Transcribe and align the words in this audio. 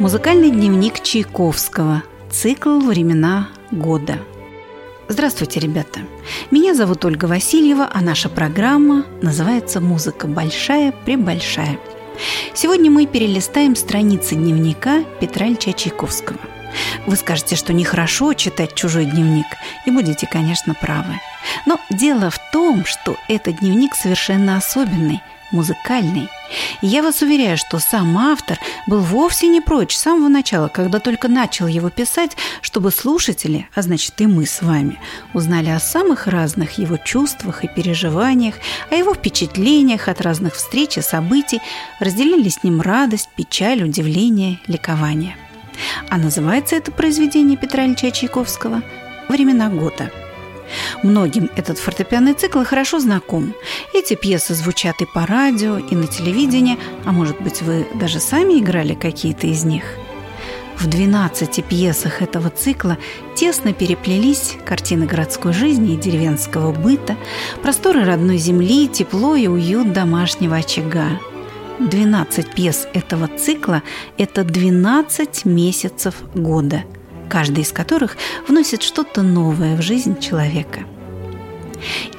Музыкальный 0.00 0.50
дневник 0.50 1.00
Чайковского. 1.00 2.02
Цикл 2.28 2.80
«Времена 2.80 3.48
года». 3.70 4.18
Здравствуйте, 5.06 5.60
ребята! 5.60 6.00
Меня 6.50 6.74
зовут 6.74 7.04
Ольга 7.04 7.26
Васильева, 7.26 7.88
а 7.92 8.00
наша 8.00 8.28
программа 8.28 9.04
называется 9.22 9.80
«Музыка 9.80 10.26
большая-пребольшая». 10.26 11.78
Сегодня 12.54 12.90
мы 12.90 13.06
перелистаем 13.06 13.76
страницы 13.76 14.34
дневника 14.34 15.04
Петра 15.20 15.46
Ильича 15.46 15.72
Чайковского. 15.72 16.40
Вы 17.06 17.14
скажете, 17.14 17.54
что 17.54 17.72
нехорошо 17.72 18.32
читать 18.34 18.74
чужой 18.74 19.04
дневник, 19.04 19.46
и 19.86 19.92
будете, 19.92 20.26
конечно, 20.26 20.74
правы. 20.74 21.20
Но 21.66 21.78
дело 21.88 22.30
в 22.30 22.38
том, 22.50 22.84
что 22.84 23.16
этот 23.28 23.60
дневник 23.60 23.94
совершенно 23.94 24.56
особенный– 24.56 25.22
музыкальный. 25.50 26.28
И 26.82 26.86
я 26.86 27.02
вас 27.02 27.22
уверяю, 27.22 27.56
что 27.56 27.78
сам 27.78 28.16
автор 28.18 28.58
был 28.86 29.00
вовсе 29.00 29.48
не 29.48 29.60
прочь 29.60 29.96
с 29.96 30.00
самого 30.00 30.28
начала, 30.28 30.68
когда 30.68 31.00
только 31.00 31.28
начал 31.28 31.66
его 31.66 31.90
писать, 31.90 32.36
чтобы 32.60 32.90
слушатели, 32.90 33.68
а 33.74 33.82
значит 33.82 34.20
и 34.20 34.26
мы 34.26 34.46
с 34.46 34.62
вами, 34.62 34.98
узнали 35.32 35.70
о 35.70 35.80
самых 35.80 36.26
разных 36.26 36.78
его 36.78 36.96
чувствах 36.96 37.64
и 37.64 37.68
переживаниях, 37.68 38.54
о 38.90 38.94
его 38.94 39.14
впечатлениях 39.14 40.08
от 40.08 40.20
разных 40.20 40.54
встреч 40.54 40.98
и 40.98 41.02
событий, 41.02 41.60
разделили 42.00 42.48
с 42.48 42.62
ним 42.62 42.80
радость, 42.80 43.28
печаль, 43.36 43.82
удивление, 43.82 44.60
ликование. 44.66 45.36
А 46.08 46.18
называется 46.18 46.76
это 46.76 46.92
произведение 46.92 47.56
Петра 47.56 47.84
Ильича 47.84 48.10
Чайковского 48.10 48.82
«Времена 49.28 49.68
года». 49.68 50.10
Многим 51.02 51.50
этот 51.56 51.78
фортепианный 51.78 52.34
цикл 52.34 52.62
хорошо 52.64 52.98
знаком. 53.00 53.54
Эти 53.92 54.14
пьесы 54.14 54.54
звучат 54.54 55.00
и 55.00 55.06
по 55.06 55.26
радио, 55.26 55.78
и 55.78 55.94
на 55.94 56.06
телевидении, 56.06 56.78
а 57.04 57.12
может 57.12 57.40
быть, 57.40 57.62
вы 57.62 57.86
даже 57.94 58.20
сами 58.20 58.58
играли 58.58 58.94
какие-то 58.94 59.46
из 59.46 59.64
них. 59.64 59.84
В 60.78 60.88
12 60.88 61.64
пьесах 61.64 62.20
этого 62.20 62.50
цикла 62.50 62.98
тесно 63.36 63.72
переплелись 63.72 64.56
картины 64.64 65.06
городской 65.06 65.52
жизни 65.52 65.94
и 65.94 65.96
деревенского 65.96 66.72
быта, 66.72 67.16
просторы 67.62 68.04
родной 68.04 68.38
земли, 68.38 68.88
тепло 68.88 69.36
и 69.36 69.46
уют 69.46 69.92
домашнего 69.92 70.56
очага. 70.56 71.20
12 71.78 72.54
пьес 72.54 72.88
этого 72.92 73.28
цикла– 73.28 73.82
это 74.18 74.44
12 74.44 75.44
месяцев 75.44 76.14
года– 76.34 76.82
каждый 77.28 77.62
из 77.62 77.72
которых 77.72 78.16
вносит 78.48 78.82
что-то 78.82 79.22
новое 79.22 79.76
в 79.76 79.82
жизнь 79.82 80.18
человека. 80.20 80.80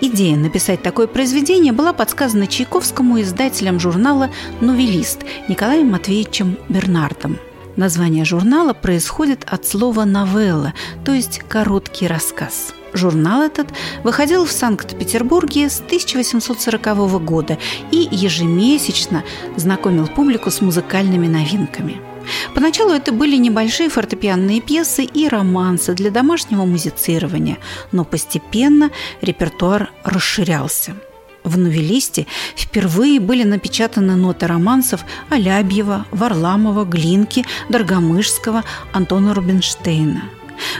Идея 0.01 0.37
написать 0.37 0.83
такое 0.83 1.07
произведение 1.07 1.73
была 1.73 1.93
подсказана 1.93 2.47
Чайковскому 2.47 3.21
издателем 3.21 3.79
журнала 3.79 4.29
«Новелист» 4.61 5.21
Николаем 5.47 5.91
Матвеевичем 5.91 6.57
Бернардом. 6.69 7.37
Название 7.75 8.23
журнала 8.23 8.73
происходит 8.73 9.43
от 9.45 9.65
слова 9.65 10.05
«новелла», 10.05 10.73
то 11.03 11.13
есть 11.13 11.39
«короткий 11.39 12.07
рассказ». 12.07 12.73
Журнал 12.93 13.41
этот 13.41 13.67
выходил 14.03 14.45
в 14.45 14.51
Санкт-Петербурге 14.51 15.69
с 15.69 15.81
1840 15.81 17.25
года 17.25 17.57
и 17.91 18.07
ежемесячно 18.09 19.25
знакомил 19.57 20.07
публику 20.07 20.49
с 20.49 20.61
музыкальными 20.61 21.27
новинками– 21.27 21.99
Поначалу 22.55 22.91
это 22.91 23.11
были 23.11 23.35
небольшие 23.35 23.89
фортепианные 23.89 24.61
пьесы 24.61 25.03
и 25.03 25.27
романсы 25.27 25.93
для 25.93 26.09
домашнего 26.09 26.63
музицирования, 26.63 27.57
но 27.91 28.05
постепенно 28.05 28.91
репертуар 29.21 29.91
расширялся. 30.05 30.95
В 31.43 31.57
новелисте 31.57 32.25
впервые 32.55 33.19
были 33.19 33.43
напечатаны 33.43 34.15
ноты 34.15 34.47
романсов 34.47 35.01
Алябьева, 35.29 36.05
Варламова, 36.11 36.85
Глинки, 36.85 37.45
Доргомышского, 37.67 38.63
Антона 38.93 39.33
Рубинштейна. 39.33 40.23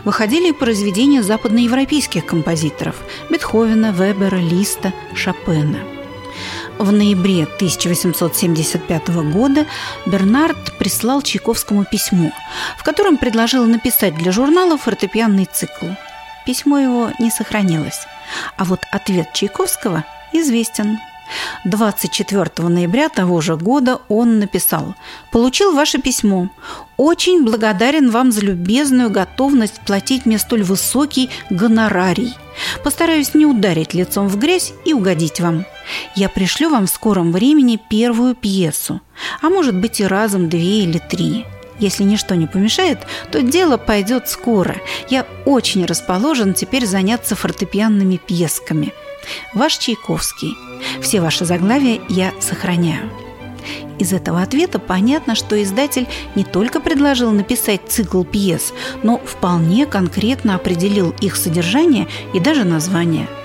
Выходили 0.05 0.49
и 0.49 0.53
произведения 0.53 1.21
западноевропейских 1.21 2.25
композиторов– 2.25 2.95
Бетховена, 3.29 3.91
Вебера, 3.91 4.37
Листа, 4.37 4.93
Шопена– 5.13 5.79
в 6.77 6.91
ноябре 6.91 7.43
1875 7.43 9.07
года 9.31 9.65
Бернард 10.05 10.77
прислал 10.77 11.21
Чайковскому 11.21 11.85
письмо, 11.85 12.31
в 12.77 12.83
котором 12.83 13.17
предложил 13.17 13.65
написать 13.65 14.15
для 14.15 14.31
журнала 14.31 14.77
фортепианный 14.77 15.45
цикл. 15.45 15.87
Письмо 16.45 16.77
его 16.77 17.11
не 17.19 17.31
сохранилось, 17.31 18.05
а 18.57 18.65
вот 18.65 18.81
ответ 18.91 19.33
Чайковского 19.33 20.03
известен. 20.33 20.99
24 21.63 22.67
ноября 22.67 23.09
того 23.09 23.41
же 23.41 23.55
года 23.55 23.99
он 24.09 24.37
написал 24.37 24.93
«Получил 25.31 25.73
ваше 25.73 25.97
письмо. 25.97 26.49
Очень 26.97 27.43
благодарен 27.43 28.11
вам 28.11 28.31
за 28.31 28.41
любезную 28.41 29.09
готовность 29.09 29.81
платить 29.87 30.27
мне 30.27 30.37
столь 30.37 30.63
высокий 30.63 31.31
гонорарий. 31.49 32.35
Постараюсь 32.83 33.33
не 33.33 33.47
ударить 33.47 33.95
лицом 33.95 34.27
в 34.27 34.37
грязь 34.37 34.73
и 34.85 34.93
угодить 34.93 35.39
вам. 35.39 35.65
Я 36.15 36.29
пришлю 36.29 36.69
вам 36.69 36.87
в 36.87 36.89
скором 36.89 37.31
времени 37.31 37.79
первую 37.89 38.35
пьесу, 38.35 39.01
а 39.41 39.49
может 39.49 39.75
быть 39.75 39.99
и 39.99 40.05
разом 40.05 40.49
две 40.49 40.83
или 40.83 40.97
три. 40.97 41.45
Если 41.79 42.03
ничто 42.03 42.35
не 42.35 42.47
помешает, 42.47 42.99
то 43.31 43.41
дело 43.41 43.77
пойдет 43.77 44.29
скоро. 44.29 44.77
Я 45.09 45.25
очень 45.45 45.85
расположен 45.85 46.53
теперь 46.53 46.85
заняться 46.85 47.35
фортепианными 47.35 48.17
пьесками. 48.17 48.93
Ваш 49.53 49.77
Чайковский. 49.77 50.55
Все 51.01 51.19
ваши 51.19 51.45
заглавия 51.45 51.99
я 52.07 52.31
сохраняю. 52.39 53.09
Из 53.97 54.13
этого 54.13 54.41
ответа 54.41 54.77
понятно, 54.77 55.35
что 55.35 55.61
издатель 55.61 56.07
не 56.35 56.43
только 56.43 56.79
предложил 56.79 57.31
написать 57.31 57.81
цикл 57.87 58.23
пьес, 58.23 58.73
но 59.03 59.17
вполне 59.17 59.85
конкретно 59.85 60.55
определил 60.55 61.15
их 61.21 61.35
содержание 61.35 62.07
и 62.33 62.39
даже 62.39 62.63
название– 62.63 63.27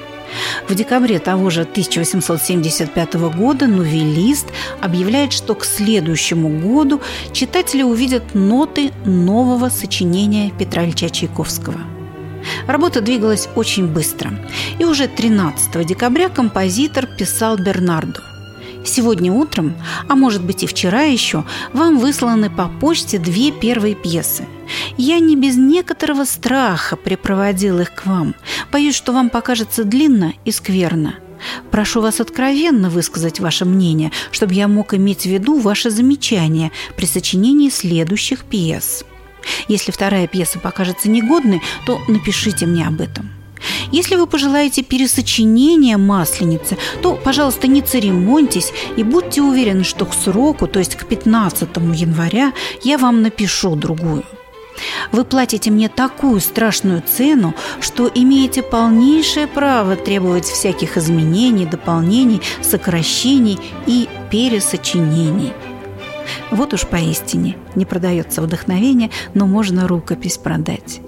в 0.68 0.74
декабре 0.74 1.18
того 1.18 1.50
же 1.50 1.62
1875 1.62 3.14
года 3.14 3.66
«Новелист» 3.66 4.46
объявляет, 4.80 5.32
что 5.32 5.54
к 5.54 5.64
следующему 5.64 6.48
году 6.48 7.00
читатели 7.32 7.82
увидят 7.82 8.34
ноты 8.34 8.92
нового 9.04 9.68
сочинения 9.68 10.52
Петра 10.58 10.84
Ильича 10.84 11.10
Чайковского. 11.10 11.80
Работа 12.66 13.00
двигалась 13.00 13.48
очень 13.54 13.86
быстро, 13.86 14.30
и 14.78 14.84
уже 14.84 15.08
13 15.08 15.86
декабря 15.86 16.28
композитор 16.28 17.06
писал 17.06 17.58
Бернарду 17.58 18.20
Сегодня 18.90 19.32
утром, 19.32 19.76
а 20.08 20.16
может 20.16 20.42
быть 20.42 20.64
и 20.64 20.66
вчера 20.66 21.02
еще, 21.02 21.44
вам 21.72 22.00
высланы 22.00 22.50
по 22.50 22.68
почте 22.80 23.18
две 23.18 23.52
первые 23.52 23.94
пьесы. 23.94 24.48
Я 24.96 25.20
не 25.20 25.36
без 25.36 25.56
некоторого 25.56 26.24
страха 26.24 26.96
припроводил 26.96 27.78
их 27.78 27.94
к 27.94 28.04
вам. 28.04 28.34
Боюсь, 28.72 28.96
что 28.96 29.12
вам 29.12 29.30
покажется 29.30 29.84
длинно 29.84 30.32
и 30.44 30.50
скверно. 30.50 31.14
Прошу 31.70 32.00
вас 32.00 32.20
откровенно 32.20 32.90
высказать 32.90 33.38
ваше 33.38 33.64
мнение, 33.64 34.10
чтобы 34.32 34.54
я 34.54 34.66
мог 34.66 34.92
иметь 34.92 35.22
в 35.22 35.26
виду 35.26 35.60
ваши 35.60 35.88
замечания 35.90 36.72
при 36.96 37.06
сочинении 37.06 37.70
следующих 37.70 38.42
пьес. 38.42 39.04
Если 39.68 39.92
вторая 39.92 40.26
пьеса 40.26 40.58
покажется 40.58 41.08
негодной, 41.08 41.62
то 41.86 42.00
напишите 42.08 42.66
мне 42.66 42.88
об 42.88 43.00
этом. 43.00 43.30
Если 43.92 44.16
вы 44.16 44.26
пожелаете 44.26 44.82
пересочинения 44.82 45.96
«Масленицы», 45.96 46.76
то, 47.02 47.14
пожалуйста, 47.14 47.66
не 47.66 47.82
церемоньтесь 47.82 48.72
и 48.96 49.02
будьте 49.02 49.42
уверены, 49.42 49.84
что 49.84 50.06
к 50.06 50.14
сроку, 50.14 50.66
то 50.66 50.78
есть 50.78 50.96
к 50.96 51.06
15 51.06 51.68
января, 51.94 52.52
я 52.82 52.98
вам 52.98 53.22
напишу 53.22 53.74
другую. 53.76 54.24
Вы 55.12 55.24
платите 55.24 55.70
мне 55.70 55.88
такую 55.88 56.40
страшную 56.40 57.02
цену, 57.02 57.54
что 57.80 58.10
имеете 58.14 58.62
полнейшее 58.62 59.46
право 59.46 59.96
требовать 59.96 60.46
всяких 60.46 60.96
изменений, 60.96 61.66
дополнений, 61.66 62.40
сокращений 62.62 63.58
и 63.86 64.08
пересочинений. 64.30 65.52
Вот 66.50 66.72
уж 66.74 66.86
поистине 66.86 67.56
не 67.74 67.84
продается 67.84 68.40
вдохновение, 68.40 69.10
но 69.34 69.46
можно 69.46 69.88
рукопись 69.88 70.38
продать. 70.38 71.00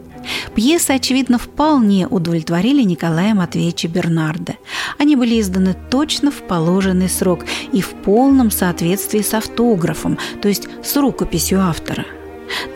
Пьесы, 0.54 0.92
очевидно, 0.92 1.38
вполне 1.38 2.06
удовлетворили 2.06 2.82
Николая 2.82 3.34
Матвеевича 3.34 3.88
Бернарда. 3.88 4.56
Они 4.98 5.16
были 5.16 5.40
изданы 5.40 5.74
точно 5.90 6.30
в 6.30 6.42
положенный 6.42 7.08
срок 7.08 7.44
и 7.72 7.80
в 7.80 7.90
полном 7.90 8.50
соответствии 8.50 9.22
с 9.22 9.34
автографом, 9.34 10.19
то 10.40 10.48
есть 10.48 10.69
с 10.82 10.96
рукописью 10.96 11.60
автора. 11.60 12.04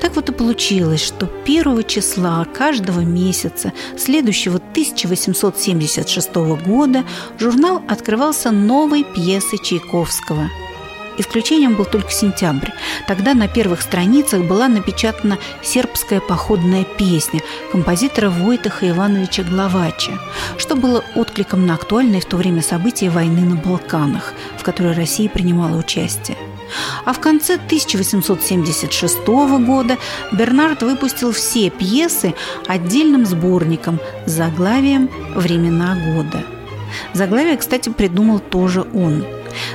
Так 0.00 0.16
вот 0.16 0.28
и 0.30 0.32
получилось, 0.32 1.02
что 1.02 1.28
1 1.44 1.84
числа 1.84 2.44
каждого 2.44 3.00
месяца 3.00 3.72
следующего 3.98 4.56
1876 4.56 6.34
года 6.64 7.04
журнал 7.38 7.82
открывался 7.88 8.50
новой 8.50 9.04
пьесой 9.04 9.58
Чайковского– 9.62 10.50
Исключением 11.18 11.74
был 11.74 11.84
только 11.84 12.10
сентябрь. 12.10 12.70
Тогда 13.06 13.34
на 13.34 13.48
первых 13.48 13.80
страницах 13.82 14.42
была 14.44 14.68
напечатана 14.68 15.38
сербская 15.62 16.20
походная 16.20 16.84
песня 16.84 17.40
композитора 17.72 18.30
Войтаха 18.30 18.88
Ивановича 18.88 19.44
Главача, 19.44 20.18
что 20.58 20.76
было 20.76 21.04
откликом 21.14 21.66
на 21.66 21.74
актуальные 21.74 22.20
в 22.20 22.26
то 22.26 22.36
время 22.36 22.62
события 22.62 23.10
войны 23.10 23.42
на 23.42 23.56
Балканах, 23.56 24.34
в 24.58 24.62
которой 24.62 24.94
Россия 24.94 25.28
принимала 25.28 25.76
участие. 25.76 26.36
А 27.04 27.12
в 27.12 27.20
конце 27.20 27.54
1876 27.54 29.26
года 29.26 29.98
Бернард 30.32 30.82
выпустил 30.82 31.32
все 31.32 31.70
пьесы 31.70 32.34
отдельным 32.66 33.24
сборником 33.24 34.00
с 34.26 34.32
заглавием 34.32 35.08
«Времена 35.34 35.96
года». 36.12 36.44
Заглавие, 37.12 37.56
кстати, 37.56 37.88
придумал 37.88 38.40
тоже 38.40 38.84
он. 38.94 39.24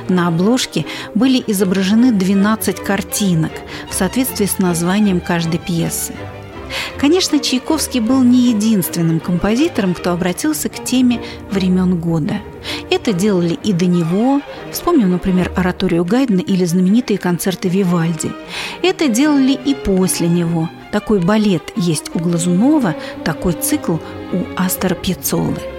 На 0.08 0.28
обложке 0.28 0.84
были 1.14 1.42
изображены 1.46 2.12
12 2.12 2.82
картинок 2.82 3.52
в 3.88 3.94
соответствии 3.94 4.46
с 4.46 4.58
названием 4.58 5.20
каждой 5.20 5.58
пьесы– 5.58 6.14
Конечно, 6.98 7.38
Чайковский 7.38 8.00
был 8.00 8.22
не 8.22 8.50
единственным 8.50 9.20
композитором, 9.20 9.94
кто 9.94 10.12
обратился 10.12 10.68
к 10.68 10.84
теме 10.84 11.20
времен 11.50 11.96
года. 11.96 12.36
Это 12.90 13.12
делали 13.12 13.54
и 13.54 13.72
до 13.72 13.86
него, 13.86 14.40
вспомним, 14.70 15.10
например, 15.10 15.50
ораторию 15.56 16.04
Гайдна 16.04 16.40
или 16.40 16.64
знаменитые 16.64 17.18
концерты 17.18 17.68
Вивальди. 17.68 18.30
Это 18.82 19.08
делали 19.08 19.52
и 19.52 19.74
после 19.74 20.28
него. 20.28 20.68
Такой 20.92 21.20
балет 21.20 21.72
есть 21.74 22.10
у 22.14 22.18
Глазунова, 22.18 22.94
такой 23.24 23.54
цикл 23.54 23.96
у 24.32 24.44
Астора 24.56 24.94
Пьяцолы. 24.94 25.71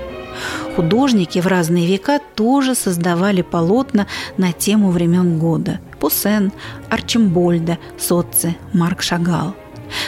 Художники 0.75 1.40
в 1.40 1.48
разные 1.48 1.86
века 1.88 2.19
тоже 2.36 2.75
создавали 2.75 3.42
полотна 3.42 4.07
на 4.38 4.51
тему 4.51 4.90
времен 4.92 5.40
года. 5.40 5.80
Пуссен, 6.00 6.51
Арчимбольда, 6.90 7.78
Соцци, 7.98 8.56
Марк 8.74 9.01
Шагал– 9.01 9.56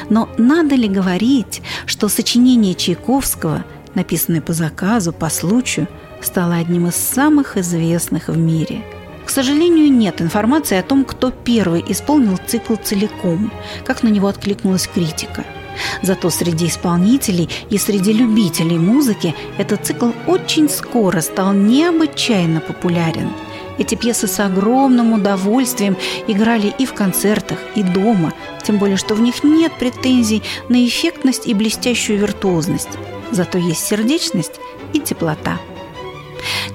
но 0.09 0.29
надо 0.37 0.75
ли 0.75 0.87
говорить, 0.87 1.61
что 1.85 2.09
сочинение 2.09 2.75
Чайковского, 2.75 3.63
написанное 3.93 4.41
по 4.41 4.53
заказу, 4.53 5.13
по 5.13 5.29
случаю, 5.29 5.87
стало 6.21 6.55
одним 6.55 6.87
из 6.87 6.95
самых 6.95 7.57
известных 7.57 8.27
в 8.27 8.37
мире? 8.37 8.83
К 9.25 9.29
сожалению, 9.29 9.91
нет 9.91 10.21
информации 10.21 10.77
о 10.77 10.83
том, 10.83 11.03
кто 11.03 11.31
первый 11.31 11.83
исполнил 11.87 12.37
цикл 12.37 12.75
целиком, 12.75 13.51
как 13.83 14.03
на 14.03 14.09
него 14.09 14.27
откликнулась 14.27 14.87
критика. 14.87 15.43
Зато 16.01 16.29
среди 16.29 16.67
исполнителей 16.67 17.49
и 17.69 17.77
среди 17.77 18.13
любителей 18.13 18.77
музыки 18.77 19.35
этот 19.57 19.85
цикл 19.85 20.09
очень 20.27 20.69
скоро 20.69 21.21
стал 21.21 21.53
необычайно 21.53 22.59
популярен– 22.59 23.29
эти 23.77 23.95
пьесы 23.95 24.27
с 24.27 24.39
огромным 24.39 25.13
удовольствием 25.13 25.97
играли 26.27 26.73
и 26.77 26.85
в 26.85 26.93
концертах, 26.93 27.59
и 27.75 27.83
дома, 27.83 28.33
тем 28.63 28.77
более, 28.77 28.97
что 28.97 29.15
в 29.15 29.21
них 29.21 29.43
нет 29.43 29.73
претензий 29.77 30.43
на 30.69 30.85
эффектность 30.85 31.47
и 31.47 31.53
блестящую 31.53 32.19
виртуозность. 32.19 32.89
Зато 33.31 33.57
есть 33.57 33.85
сердечность 33.85 34.59
и 34.93 34.99
теплота. 34.99 35.59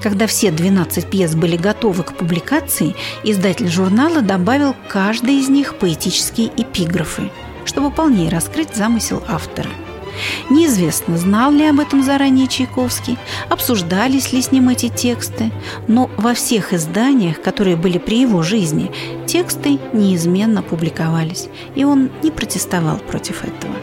Когда 0.01 0.27
все 0.27 0.51
12 0.51 1.09
пьес 1.09 1.35
были 1.35 1.57
готовы 1.57 2.03
к 2.03 2.13
публикации, 2.13 2.95
издатель 3.23 3.69
журнала 3.69 4.21
добавил 4.21 4.75
каждой 4.89 5.39
из 5.39 5.49
них 5.49 5.75
поэтические 5.75 6.51
эпиграфы, 6.57 7.31
чтобы 7.65 7.91
полнее 7.91 8.29
раскрыть 8.29 8.75
замысел 8.75 9.23
автора– 9.27 9.69
Неизвестно, 10.49 11.17
знал 11.17 11.51
ли 11.51 11.65
об 11.65 11.79
этом 11.79 12.03
заранее 12.03 12.47
Чайковский, 12.47 13.17
обсуждались 13.49 14.33
ли 14.33 14.41
с 14.41 14.51
ним 14.51 14.69
эти 14.69 14.89
тексты, 14.89 15.51
но 15.87 16.09
во 16.17 16.33
всех 16.33 16.73
изданиях, 16.73 17.41
которые 17.41 17.75
были 17.75 17.97
при 17.97 18.21
его 18.21 18.41
жизни, 18.41 18.91
тексты 19.25 19.79
неизменно 19.93 20.61
публиковались, 20.61 21.47
и 21.75 21.83
он 21.83 22.11
не 22.23 22.31
протестовал 22.31 22.97
против 22.97 23.43
этого. 23.43 23.75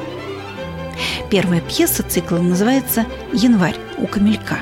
Первая 1.31 1.61
пьеса 1.61 2.03
цикла 2.03 2.39
называется 2.39 3.07
«Январь» 3.33 3.77
у 3.99 4.07
Камелька. 4.07 4.59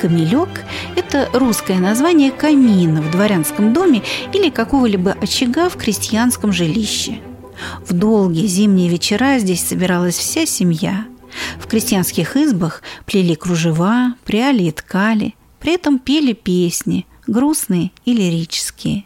Камелек– 0.00 0.48
это 0.96 1.28
русское 1.32 1.78
название 1.78 2.30
камина 2.30 3.00
в 3.00 3.10
дворянском 3.10 3.72
доме 3.72 4.02
или 4.32 4.50
какого-либо 4.50 5.16
очага 5.20 5.68
в 5.68 5.76
крестьянском 5.76 6.52
жилище– 6.52 7.18
в 7.86 7.92
долгие 7.92 8.46
зимние 8.46 8.88
вечера 8.88 9.38
здесь 9.38 9.62
собиралась 9.62 10.16
вся 10.16 10.46
семья. 10.46 11.06
В 11.58 11.66
крестьянских 11.66 12.36
избах 12.36 12.82
плели 13.06 13.34
кружева, 13.34 14.14
пряли 14.24 14.64
и 14.64 14.70
ткали, 14.70 15.34
при 15.60 15.74
этом 15.74 15.98
пели 15.98 16.32
песни, 16.32 17.06
грустные 17.26 17.90
и 18.04 18.12
лирические. 18.12 19.04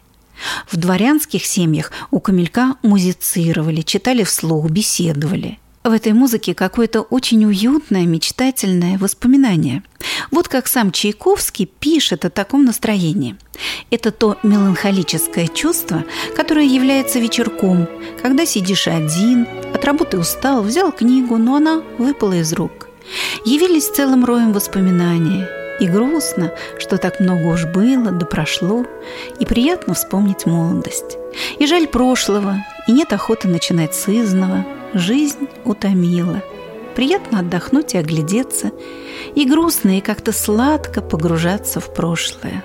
В 0.69 0.77
дворянских 0.77 1.45
семьях 1.45 1.91
у 2.11 2.19
камелька 2.19 2.75
музицировали, 2.83 3.81
читали 3.81 4.23
вслух, 4.23 4.69
беседовали– 4.69 5.59
в 5.83 5.91
этой 5.91 6.13
музыке 6.13 6.53
какое-то 6.53 7.01
очень 7.01 7.45
уютное, 7.45 8.05
мечтательное 8.05 8.97
воспоминание. 8.97 9.83
Вот 10.29 10.47
как 10.47 10.67
сам 10.67 10.91
Чайковский 10.91 11.65
пишет 11.65 12.25
о 12.25 12.29
таком 12.29 12.65
настроении. 12.65 13.37
Это 13.89 14.11
то 14.11 14.37
меланхолическое 14.43 15.47
чувство, 15.47 16.03
которое 16.35 16.65
является 16.65 17.19
вечерком, 17.19 17.87
когда 18.21 18.45
сидишь 18.45 18.87
один, 18.87 19.47
от 19.73 19.83
работы 19.85 20.17
устал, 20.17 20.63
взял 20.63 20.91
книгу, 20.91 21.37
но 21.37 21.55
она 21.55 21.81
выпала 21.97 22.33
из 22.33 22.51
рук. 22.53 22.89
Явились 23.45 23.89
целым 23.89 24.25
роем 24.25 24.53
воспоминания. 24.53 25.49
И 25.79 25.87
грустно, 25.87 26.51
что 26.77 26.97
так 26.97 27.21
много 27.21 27.47
уж 27.47 27.65
было, 27.65 28.11
да 28.11 28.25
прошло, 28.25 28.85
и 29.39 29.45
приятно 29.45 29.93
вспомнить 29.93 30.45
молодость. 30.45 31.17
И 31.57 31.65
жаль 31.65 31.87
прошлого, 31.87 32.57
и 32.85 32.91
нет 32.91 33.13
охоты 33.13 33.47
начинать 33.47 33.95
с 33.95 34.09
изного– 34.09 34.65
Жизнь 34.93 35.47
утомила. 35.65 36.41
Приятно 36.95 37.39
отдохнуть 37.39 37.93
и 37.93 37.99
оглядеться, 37.99 38.71
и 39.35 39.45
грустно, 39.45 39.97
и 39.97 40.01
как-то 40.01 40.31
сладко 40.31 41.01
погружаться 41.01 41.79
в 41.79 41.93
прошлое. 41.93 42.63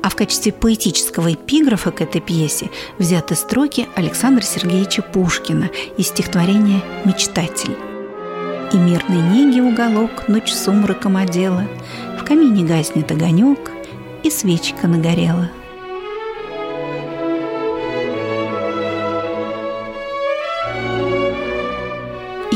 А 0.00 0.08
в 0.08 0.14
качестве 0.14 0.52
поэтического 0.52 1.32
эпиграфа 1.32 1.90
к 1.90 2.00
этой 2.00 2.20
пьесе 2.20 2.70
взяты 2.98 3.34
строки 3.34 3.88
Александра 3.96 4.42
Сергеевича 4.42 5.02
Пушкина 5.02 5.70
из 5.96 6.08
стихотворения 6.08 6.80
«Мечтатель». 7.04 7.76
И 8.72 8.76
мирный 8.76 9.20
неги 9.20 9.60
уголок 9.60 10.28
ночь 10.28 10.52
сумраком 10.52 11.16
одела, 11.16 11.66
В 12.20 12.24
камине 12.24 12.64
гаснет 12.64 13.10
огонек, 13.10 13.70
и 14.22 14.30
свечка 14.30 14.86
нагорела– 14.86 15.50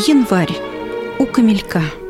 Январь. 0.06 0.56
У 1.18 1.26
Камелька– 1.26 1.82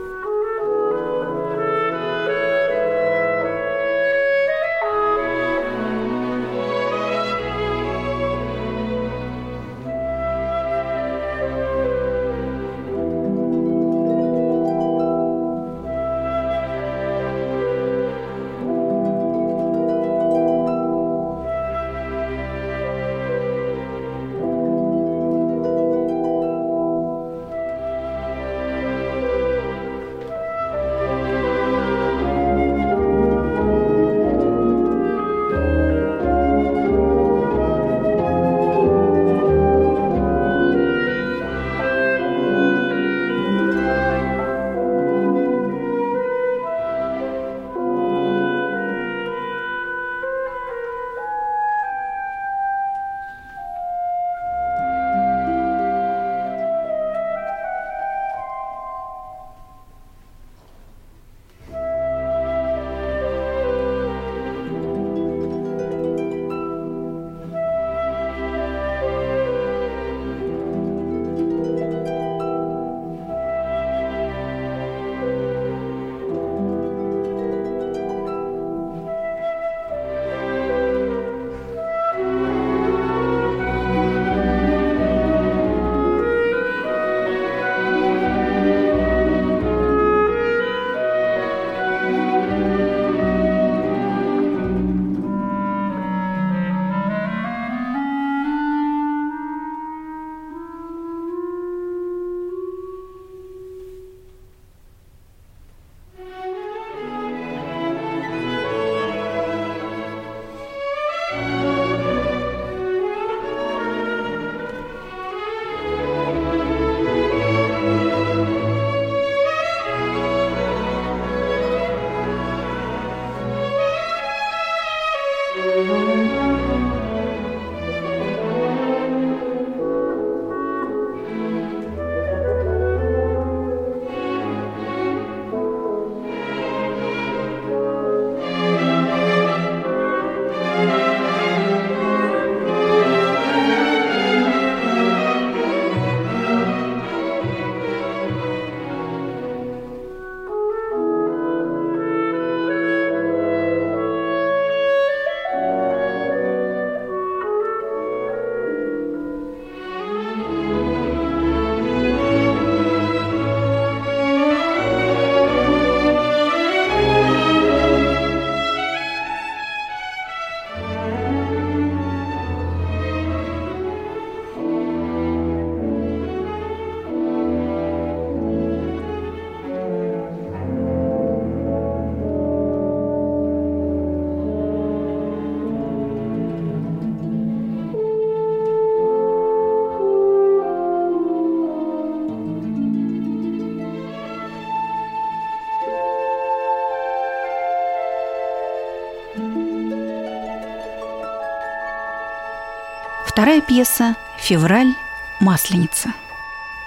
Вторая 203.38 203.60
пьеса 203.60 204.16
«Февраль. 204.40 204.94
Масленица». 205.38 206.12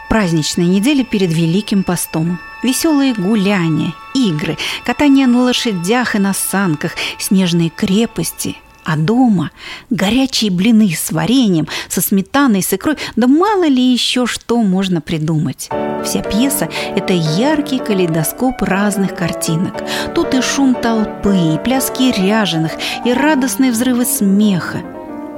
Праздничная 0.10 0.66
неделя 0.66 1.06
перед 1.06 1.32
Великим 1.32 1.82
постом. 1.82 2.40
Веселые 2.62 3.14
гуляния, 3.14 3.94
игры, 4.14 4.58
катание 4.84 5.28
на 5.28 5.44
лошадях 5.44 6.16
и 6.16 6.20
на 6.20 6.34
санках, 6.34 6.92
снежные 7.18 7.70
крепости– 7.70 8.58
а 8.84 8.98
дома 8.98 9.52
горячие 9.92 10.50
блины 10.52 10.90
с 10.90 11.12
вареньем, 11.12 11.68
со 11.88 12.02
сметаной, 12.02 12.64
с 12.64 12.74
икрой, 12.74 12.98
да 13.16 13.28
мало 13.28 13.68
ли 13.68 13.94
еще 13.94 14.26
что 14.26 14.62
можно 14.62 15.02
придумать. 15.02 15.70
Вся 16.04 16.22
пьеса– 16.22 16.68
это 16.96 17.14
яркий 17.14 17.78
калейдоскоп 17.78 18.62
разных 18.64 19.16
картинок. 19.16 19.76
Тут 20.16 20.34
и 20.34 20.42
шум 20.42 20.74
толпы, 20.74 21.54
и 21.54 21.60
пляски 21.64 22.12
ряженых, 22.12 22.72
и 23.06 23.14
радостные 23.14 23.72
взрывы 23.72 24.04
смеха. 24.04 24.82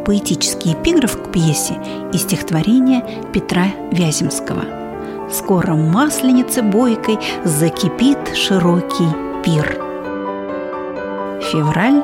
Поэтический 0.05 0.73
эпиграф 0.73 1.21
к 1.21 1.31
пьесе 1.31 1.75
и 2.13 2.17
стихотворение 2.17 3.03
Петра 3.31 3.67
Вяземского. 3.91 4.63
«Скоро 5.31 5.73
масленице 5.73 6.61
бойкой 6.61 7.17
закипит 7.43 8.35
широкий 8.35 9.07
пир». 9.43 9.79
Февраль 11.51 12.03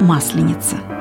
Масленица– 0.00 0.76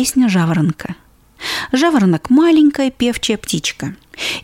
Песня 0.00 0.30
жаворонка. 0.30 0.94
Жаворонок– 1.72 2.30
маленькая 2.30 2.90
певчая 2.90 3.36
птичка. 3.36 3.94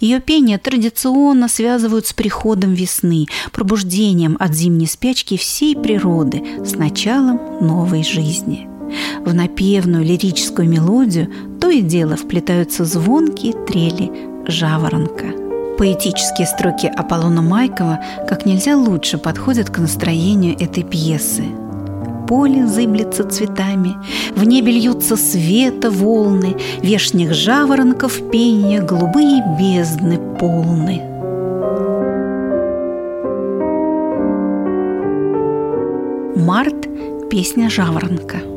Ее 0.00 0.20
пение 0.20 0.58
традиционно 0.58 1.48
связывают 1.48 2.06
с 2.06 2.12
приходом 2.12 2.74
весны, 2.74 3.24
пробуждением 3.52 4.36
от 4.38 4.52
зимней 4.52 4.86
спячки 4.86 5.38
всей 5.38 5.74
природы, 5.74 6.44
с 6.62 6.74
началом 6.74 7.40
новой 7.62 8.04
жизни. 8.04 8.68
В 9.24 9.32
напевную 9.32 10.04
лирическую 10.04 10.68
мелодию 10.68 11.32
то 11.58 11.70
и 11.70 11.80
дело 11.80 12.16
вплетаются 12.18 12.84
звонкие 12.84 13.54
трели 13.54 14.12
жаворонка. 14.46 15.24
Поэтические 15.78 16.48
строки 16.48 16.84
Аполлона 16.84 17.40
Майкова 17.40 17.98
как 18.28 18.44
нельзя 18.44 18.76
лучше 18.76 19.16
подходят 19.16 19.70
к 19.70 19.78
настроению 19.78 20.54
этой 20.60 20.82
пьесы– 20.82 21.44
поле 22.26 22.66
зыблется 22.66 23.24
цветами, 23.24 23.96
В 24.34 24.44
небе 24.44 24.72
льются 24.72 25.16
света 25.16 25.90
волны, 25.90 26.56
Вешних 26.82 27.34
жаворонков 27.34 28.30
пение 28.30 28.80
Голубые 28.80 29.42
бездны 29.58 30.18
полны. 30.38 31.02
Март– 36.36 36.86
песня 37.30 37.68
жаворонка– 37.70 38.38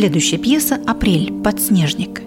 Следующая 0.00 0.38
пьеса 0.38 0.80
«Апрель. 0.86 1.30
Подснежник». 1.30 2.22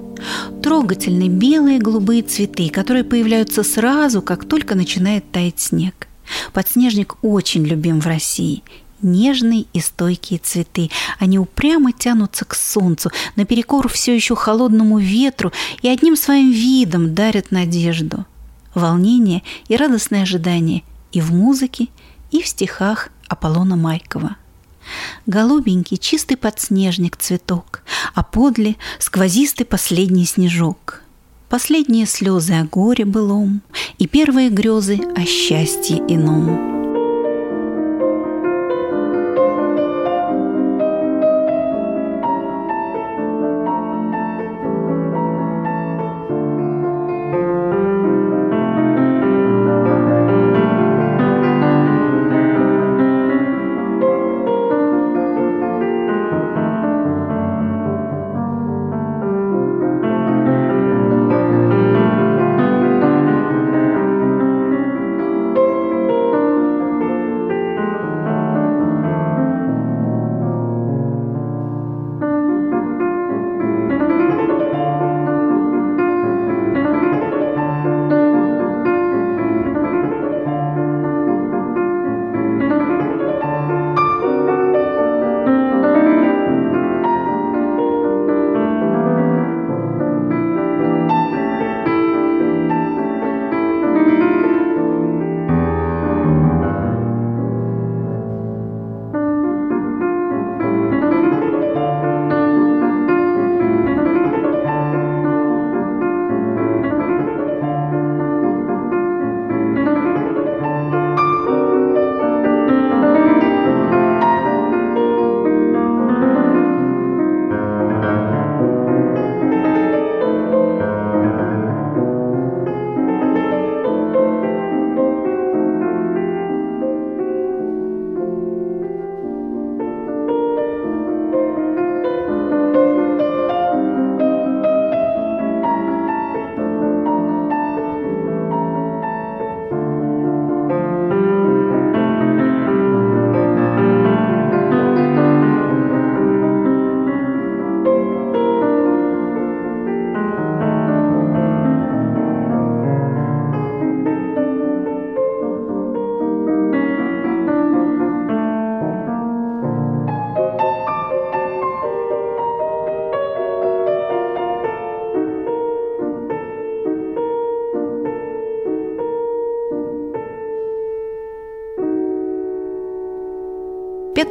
Трогательные 0.62 1.28
белые 1.28 1.80
голубые 1.80 2.22
цветы, 2.22 2.70
которые 2.70 3.04
появляются 3.04 3.64
сразу, 3.64 4.22
как 4.22 4.46
только 4.46 4.76
начинает 4.76 5.32
таять 5.32 5.60
снег. 5.60 6.08
Подснежник 6.54 7.16
очень 7.24 7.66
любим 7.66 8.00
в 8.00 8.06
России. 8.06 8.62
Нежные 9.02 9.66
и 9.74 9.80
стойкие 9.80 10.38
цветы. 10.38 10.92
Они 11.18 11.40
упрямо 11.40 11.92
тянутся 11.94 12.46
к 12.46 12.54
солнцу, 12.54 13.10
наперекор 13.36 13.88
все 13.90 14.14
еще 14.14 14.36
холодному 14.36 15.00
ветру 15.00 15.52
и 15.82 15.88
одним 15.88 16.16
своим 16.16 16.52
видом 16.52 17.16
дарят 17.16 17.50
надежду. 17.50 18.28
Волнение 18.76 19.42
и 19.68 19.76
радостное 19.76 20.22
ожидание 20.22 20.84
и 21.12 21.22
в 21.22 21.34
музыке, 21.34 21.88
и 22.30 22.44
в 22.44 22.48
стихах 22.48 23.10
Аполлона 23.28 23.76
Майкова. 23.76 24.36
Голубенький 25.26 25.98
чистый 25.98 26.36
подснежник 26.36 27.17
цветок, 27.17 27.82
а 28.13 28.24
подле 28.24 28.76
сквозистый 29.00 29.65
последний 29.65 30.26
снежок. 30.26 31.02
Последние 31.50 32.06
слезы 32.06 32.54
о 32.54 32.63
горе 32.65 33.06
былом 33.06 33.62
и 34.00 34.08
первые 34.08 34.50
грезы 34.50 35.00
о 35.15 35.26
счастье 35.26 35.98
ином. 36.08 36.83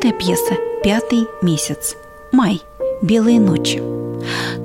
Пятая 0.02 0.18
пьеса 0.18 0.54
«Пятый 0.82 1.28
месяц». 1.42 1.94
Май. 2.32 2.60
Белые 3.02 3.38
ночи. 3.38 3.80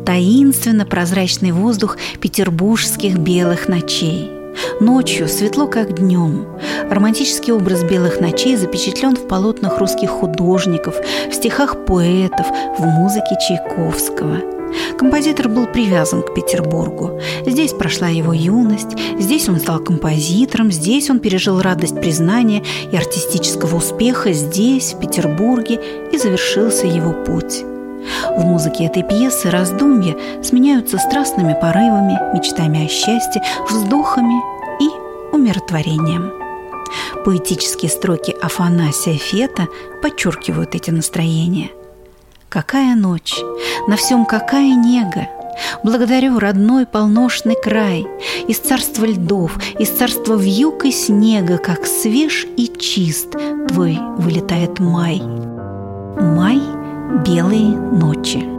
Таинственно 0.03 0.83
прозрачный 0.83 1.51
воздух 1.51 1.97
петербургских 2.19 3.19
белых 3.19 3.67
ночей. 3.67 4.31
Ночью 4.79 5.27
светло, 5.27 5.67
как 5.67 5.93
днем. 5.93 6.47
Романтический 6.89 7.53
образ 7.53 7.83
белых 7.83 8.19
ночей 8.19 8.55
запечатлен 8.55 9.15
в 9.15 9.27
полотнах 9.27 9.77
русских 9.77 10.09
художников, 10.09 10.95
в 11.29 11.31
стихах 11.31 11.85
поэтов, 11.85 12.47
в 12.79 12.83
музыке 12.83 13.37
Чайковского– 13.47 14.41
Композитор 14.97 15.49
был 15.49 15.67
привязан 15.67 16.21
к 16.23 16.33
Петербургу. 16.33 17.19
Здесь 17.45 17.73
прошла 17.73 18.07
его 18.07 18.33
юность, 18.33 18.97
здесь 19.19 19.47
он 19.49 19.59
стал 19.59 19.79
композитором, 19.79 20.71
здесь 20.71 21.09
он 21.09 21.19
пережил 21.19 21.61
радость 21.61 21.95
признания 21.95 22.63
и 22.91 22.95
артистического 22.97 23.77
успеха, 23.77 24.33
здесь, 24.33 24.93
в 24.93 24.99
Петербурге, 24.99 25.79
и 26.11 26.17
завершился 26.17 26.87
его 26.87 27.11
путь. 27.11 27.63
В 28.37 28.43
музыке 28.43 28.85
этой 28.85 29.03
пьесы 29.03 29.49
раздумья 29.49 30.15
сменяются 30.41 30.97
страстными 30.97 31.57
порывами, 31.59 32.33
мечтами 32.33 32.85
о 32.85 32.89
счастье, 32.89 33.41
вздохами 33.69 34.35
и 34.81 34.89
умиротворением. 35.35 36.31
Поэтические 37.25 37.91
строки 37.91 38.35
Афанасия 38.41 39.17
Фета 39.17 39.67
подчеркивают 40.01 40.75
эти 40.75 40.91
настроения. 40.91 41.71
Какая 42.57 42.95
ночь, 42.95 43.35
на 43.87 43.97
всем 43.97 44.25
какая 44.25 44.73
нега! 44.73 45.27
Благодарю 45.83 46.39
родной 46.39 46.87
полношный 46.87 47.55
край, 47.55 48.07
Из 48.47 48.57
царства 48.57 49.05
льдов, 49.05 49.59
из 49.77 49.89
царства 49.89 50.33
вьюг 50.33 50.83
и 50.83 50.91
снега, 50.91 51.59
Как 51.59 51.85
свеж 51.85 52.47
и 52.57 52.67
чист 52.67 53.35
твой 53.67 53.99
вылетает 54.17 54.79
май. 54.79 55.21
Май– 55.21 56.59
белые 57.27 57.77
ночи. 57.77 58.56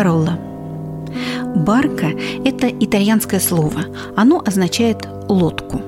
Баркаролла. 0.00 0.38
Барка– 1.56 2.10
это 2.44 2.68
итальянское 2.68 3.38
слово. 3.38 3.82
Оно 4.16 4.42
означает 4.44 5.06
«лодку». 5.28 5.82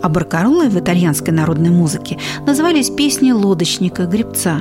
А 0.00 0.08
баркароллой 0.08 0.68
в 0.68 0.78
итальянской 0.78 1.32
народной 1.32 1.70
музыке 1.70 2.18
назывались 2.46 2.90
песни 2.90 3.32
лодочника, 3.32 4.04
гребца. 4.04 4.60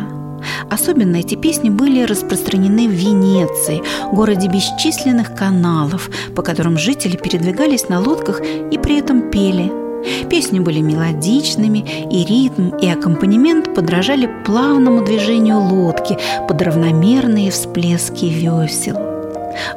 Особенно 0.71 1.17
эти 1.17 1.35
песни 1.35 1.69
были 1.69 2.05
распространены 2.05 2.87
в 2.87 2.91
Венеции, 2.91 3.83
городе 4.11 4.47
бесчисленных 4.47 5.35
каналов, 5.35 6.09
по 6.35 6.41
которым 6.41 6.79
жители 6.79 7.17
передвигались 7.17 7.89
на 7.89 7.99
лодках 7.99 8.41
и 8.41 8.77
при 8.79 8.97
этом 8.97 9.29
пели– 9.29 9.71
Песни 10.29 10.59
были 10.59 10.79
мелодичными, 10.79 11.85
и 12.11 12.25
ритм, 12.25 12.75
и 12.77 12.87
аккомпанемент 12.87 13.73
подражали 13.73 14.29
плавному 14.45 15.03
движению 15.03 15.59
лодки 15.61 16.17
под 16.47 16.61
равномерные 16.61 17.51
всплески 17.51 18.25
весел. 18.25 18.97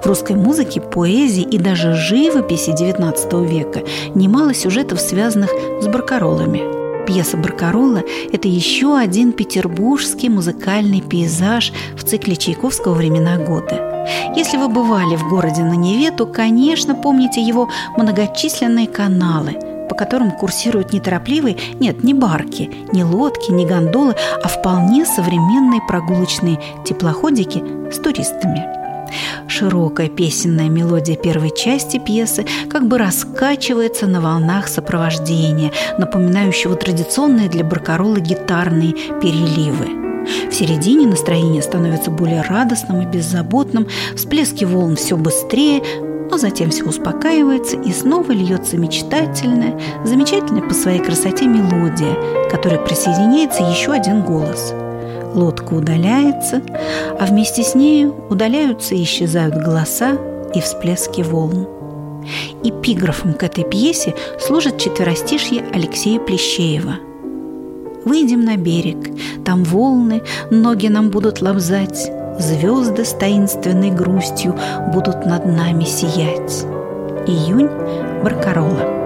В 0.03 0.07
русской 0.07 0.37
музыке, 0.37 0.81
поэзии 0.81 1.43
и 1.43 1.59
даже 1.59 1.95
живописи 1.95 2.71
XIX 2.71 3.47
века 3.47 3.83
немало 4.15 4.55
сюжетов, 4.55 5.01
связанных 5.01 5.51
с 5.81 5.87
баркаролами. 5.87 6.81
Пьеса 7.07 7.37
«Баркарола»– 7.37 8.03
это 8.33 8.47
еще 8.47 8.97
один 8.97 9.33
петербургский 9.33 10.29
музыкальный 10.29 11.01
пейзаж 11.01 11.73
в 11.97 12.05
цикле 12.05 12.37
Чайковского 12.37 12.95
«Времена 12.95 13.39
года». 13.39 14.07
Если 14.37 14.57
вы 14.57 14.69
бывали 14.69 15.17
в 15.17 15.29
городе 15.29 15.63
на 15.63 15.75
Неве, 15.75 16.11
то, 16.11 16.27
конечно, 16.27 16.95
помните 16.95 17.41
его 17.41 17.69
многочисленные 17.97 18.87
каналы– 18.87 19.57
по 19.91 19.97
которым 19.97 20.31
курсируют 20.31 20.93
неторопливые, 20.93 21.57
нет, 21.81 22.05
не 22.05 22.15
барки, 22.15 22.71
не 22.93 23.03
лодки, 23.03 23.51
не 23.51 23.67
гондолы, 23.67 24.15
а 24.43 24.47
вполне 24.47 25.05
современные 25.05 25.83
прогулочные 25.87 26.61
теплоходики 26.85 27.63
с 27.93 27.99
туристами. 27.99 28.67
Широкая 29.49 30.09
песенная 30.09 30.69
мелодия 30.69 31.17
первой 31.17 31.51
части 31.51 31.99
пьесы 31.99 32.47
как 32.71 32.87
бы 32.87 32.99
раскачивается 32.99 34.07
на 34.07 34.21
волнах 34.21 34.69
сопровождения, 34.69 35.73
напоминающего 35.99 36.77
традиционные 36.77 37.49
для 37.49 37.65
баркаролы 37.65 38.21
гитарные 38.21 38.93
переливы. 39.21 40.01
В 40.49 40.55
середине 40.55 41.09
настроение 41.09 41.63
становится 41.63 42.13
более 42.13 42.43
радостным 42.43 43.03
и 43.03 43.07
беззаботным, 43.07 43.89
всплески 44.15 44.65
волн 44.65 44.95
все 44.95 45.17
быстрее, 45.17 45.83
но 46.31 46.39
затем 46.39 46.71
все 46.71 46.85
успокаивается 46.85 47.77
и 47.77 47.93
снова 47.93 48.33
льется 48.33 48.77
мечтательная, 48.77 49.81
замечательная 50.05 50.63
по 50.63 50.75
своей 50.75 51.01
красоте 51.01 51.47
мелодия, 51.47 52.49
которой 52.51 52.79
присоединяется 52.79 53.63
еще 53.63 53.93
один 53.93 54.23
голос. 54.23 54.73
Лодка 55.35 55.75
удаляется, 55.75 56.63
а 57.19 57.27
вместе 57.27 57.63
с 57.63 57.75
нею 57.75 58.15
удаляются 58.31 58.95
и 58.95 59.03
исчезают 59.03 59.57
голоса 59.57 60.17
и 60.55 60.61
всплески 60.61 61.23
волн. 61.23 61.69
Эпиграфом 62.63 63.35
к 63.35 63.43
этой 63.43 63.65
пьесе 63.65 64.15
служит 64.39 64.79
четверостишье 64.79 65.65
Алексея 65.73 66.21
Плещеева– 66.21 66.97
Выйдем 68.05 68.45
на 68.45 68.57
берег, 68.57 69.11
там 69.45 69.63
волны, 69.63 70.23
ноги 70.51 70.89
нам 70.89 71.11
будут 71.11 71.43
лобзать, 71.43 72.11
звезды 72.41 73.05
с 73.05 73.13
таинственной 73.13 73.91
грустью 73.91 74.57
будут 74.93 75.27
над 75.27 75.47
нами 75.47 75.85
сиять. 75.85 76.65
Июнь 77.27 77.71
Баркарола. 78.23 79.00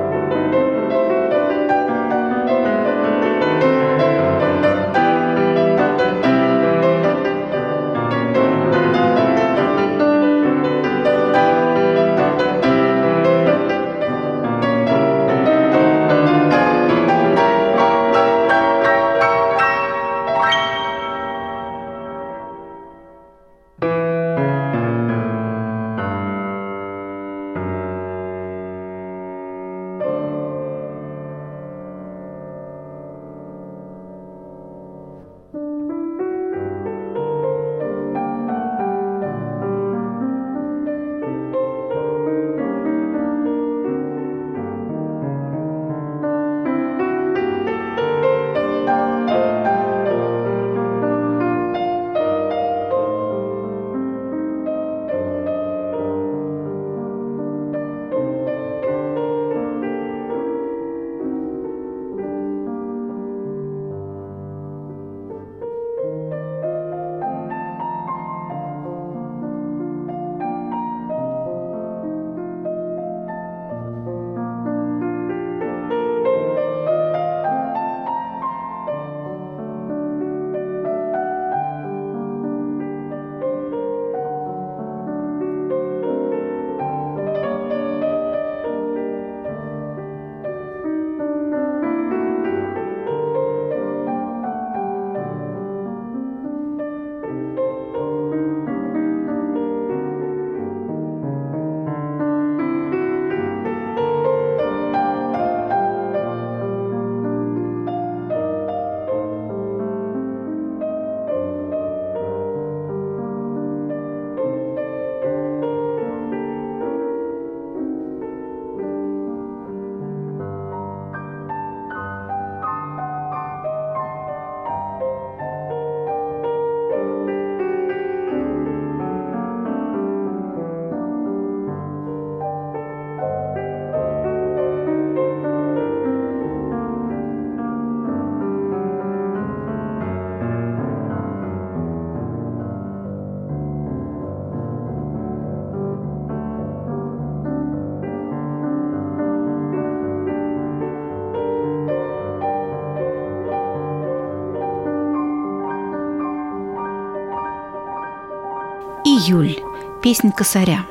Июль. 159.34 159.56
Песнь 160.00 160.30
косаря. 160.30 160.86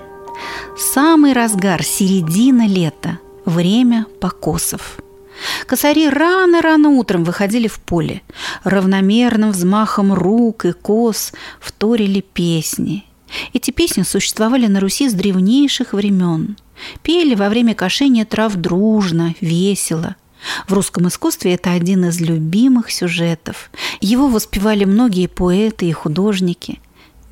Самый 0.78 1.32
разгар, 1.32 1.82
середина 1.82 2.68
лета. 2.68 3.20
Время 3.46 4.06
покосов. 4.20 4.98
Косари 5.66 6.10
рано-рано 6.10 6.90
утром 6.90 7.24
выходили 7.24 7.68
в 7.68 7.80
поле. 7.80 8.22
Равномерным 8.66 9.52
взмахом 9.52 10.14
рук 10.14 10.66
и 10.66 10.74
кос 10.74 11.32
вторили 11.62 12.20
песни. 12.20 13.06
Эти 13.54 13.72
песни 13.72 14.04
существовали 14.04 14.68
на 14.68 14.82
Руси 14.82 15.10
с 15.10 15.14
древнейших 15.14 15.94
времен. 15.94 16.58
Пели 17.02 17.36
во 17.36 17.48
время 17.48 17.76
кошения 17.76 18.26
трав 18.26 18.56
дружно, 18.56 19.36
весело. 19.40 20.18
В 20.68 20.74
русском 20.74 21.08
искусстве 21.08 21.54
это 21.54 21.72
один 21.72 22.06
из 22.06 22.20
любимых 22.20 22.92
сюжетов. 22.92 23.72
Его 24.02 24.28
воспевали 24.28 24.84
многие 24.84 25.28
поэты 25.28 25.86
и 25.86 25.94
художники– 25.94 26.82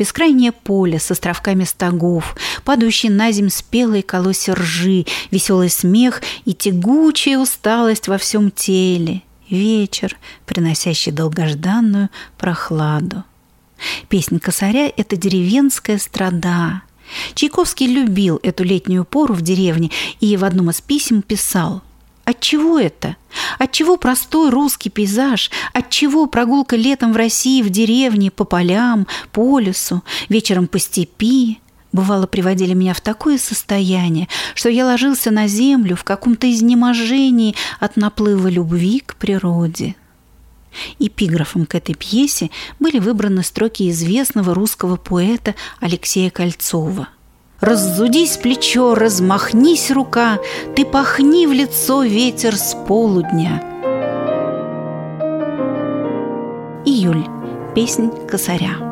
Бескрайнее 0.02 0.52
поле 0.52 0.98
с 0.98 1.12
островками 1.12 1.64
стогов, 1.64 2.36
падающий 2.66 3.10
на 3.10 3.32
земь 3.32 3.50
спелые 3.50 4.02
колосья 4.02 4.56
ржи, 4.56 5.06
веселый 5.30 5.70
смех 5.70 6.24
и 6.44 6.56
тягучая 6.56 7.38
усталость 7.38 8.08
во 8.08 8.18
всем 8.18 8.50
теле. 8.50 9.22
Вечер, 9.48 10.18
приносящий 10.48 11.12
долгожданную 11.12 12.10
прохладу. 12.40 13.26
Песня 14.10 14.40
косаря– 14.40 14.92
это 14.98 15.18
деревенская 15.18 16.00
страда. 16.00 16.82
Чайковский 17.36 17.86
любил 17.86 18.40
эту 18.42 18.64
летнюю 18.64 19.06
пору 19.06 19.36
в 19.36 19.44
деревне 19.44 19.92
и 20.20 20.36
в 20.36 20.44
одном 20.44 20.72
из 20.72 20.82
писем 20.82 21.22
писал– 21.22 21.84
Отчего 22.24 22.80
это? 22.80 23.16
Отчего 23.58 23.98
простой 23.98 24.50
русский 24.50 24.90
пейзаж? 24.90 25.50
Отчего 25.74 26.28
прогулка 26.28 26.76
летом 26.76 27.14
в 27.14 27.18
России 27.18 27.62
в 27.62 27.70
деревне, 27.70 28.30
по 28.30 28.44
полям, 28.44 29.08
по 29.32 29.60
лесу, 29.60 30.04
вечером 30.30 30.68
по 30.68 30.80
степи? 30.80 31.60
Бывало, 31.92 32.28
приводили 32.28 32.74
меня 32.74 32.94
в 32.94 33.02
такое 33.02 33.38
состояние, 33.38 34.30
что 34.56 34.70
я 34.70 34.86
ложился 34.86 35.30
на 35.30 35.48
землю 35.48 35.96
в 35.96 36.04
каком-то 36.04 36.50
изнеможении 36.50 37.56
от 37.80 37.98
наплыва 37.98 38.48
любви 38.48 39.02
к 39.06 39.16
природе. 39.16 39.96
Эпиграфом 41.00 41.66
к 41.66 41.76
этой 41.76 41.96
пьесе 41.96 42.50
были 42.80 43.00
выбраны 43.00 43.44
строки 43.44 43.90
известного 43.90 44.54
русского 44.54 44.96
поэта 44.96 45.56
Алексея 45.82 46.30
Кольцова– 46.30 47.10
Раззудись 47.62 48.38
плечо, 48.38 48.96
размахнись 48.96 49.92
рука, 49.92 50.40
Ты 50.76 50.84
пахни 50.84 51.46
в 51.46 51.54
лицо 51.54 52.02
ветер 52.02 52.58
с 52.58 52.76
полудня. 52.88 53.62
Июль. 56.86 57.28
Песнь 57.76 58.10
косаря. 58.28 58.91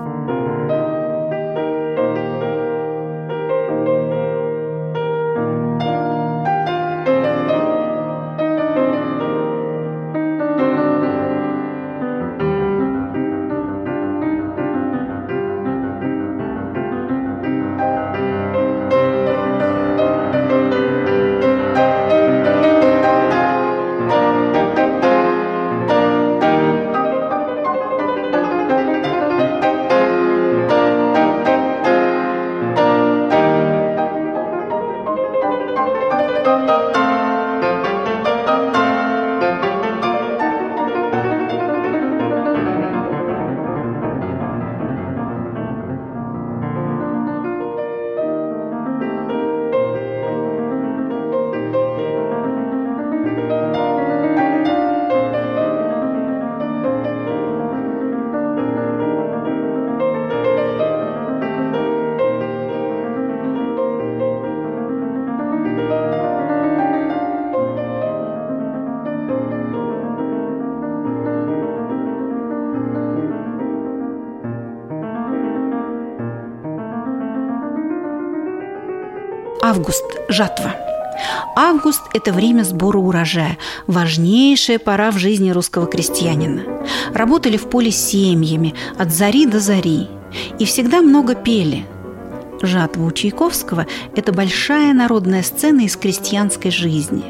Август– 79.70 80.04
жатва. 80.30 80.76
Август– 81.56 82.02
это 82.16 82.34
время 82.34 82.64
сбора 82.64 82.98
урожая, 82.98 83.60
важнейшая 83.86 84.80
пора 84.80 85.12
в 85.12 85.20
жизни 85.20 85.52
русского 85.52 85.86
крестьянина. 85.86 86.64
Работали 87.14 87.56
в 87.56 87.70
поле 87.70 87.92
семьями 87.92 88.74
от 88.98 89.12
зари 89.12 89.46
до 89.46 89.60
зари 89.60 90.08
и 90.58 90.66
всегда 90.66 91.02
много 91.02 91.36
пели. 91.36 91.86
Жатва 92.64 93.04
у 93.04 93.12
Чайковского– 93.12 93.86
это 94.16 94.34
большая 94.34 94.92
народная 94.92 95.44
сцена 95.44 95.82
из 95.82 95.96
крестьянской 95.98 96.72
жизни. 96.72 97.24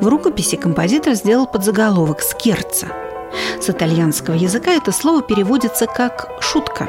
В 0.00 0.08
рукописи 0.08 0.56
композитор 0.56 1.14
сделал 1.14 1.46
подзаголовок 1.46 2.20
«Скерца». 2.20 2.88
С 3.60 3.70
итальянского 3.70 4.34
языка 4.34 4.72
это 4.72 4.90
слово 4.90 5.22
переводится 5.22 5.86
как 5.86 6.30
«шутка», 6.40 6.88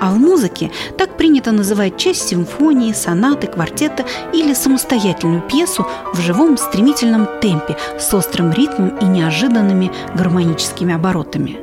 а 0.00 0.10
в 0.10 0.18
музыке 0.18 0.70
так 0.96 1.16
принято 1.16 1.52
называть 1.52 1.96
часть 1.96 2.28
симфонии, 2.28 2.92
сонаты, 2.92 3.46
квартета 3.46 4.04
или 4.32 4.54
самостоятельную 4.54 5.42
пьесу 5.42 5.86
в 6.12 6.20
живом 6.20 6.56
стремительном 6.56 7.28
темпе 7.40 7.76
с 7.98 8.12
острым 8.14 8.50
ритмом 8.52 8.96
и 8.96 9.04
неожиданными 9.04 9.92
гармоническими 10.14 10.94
оборотами. 10.94 11.58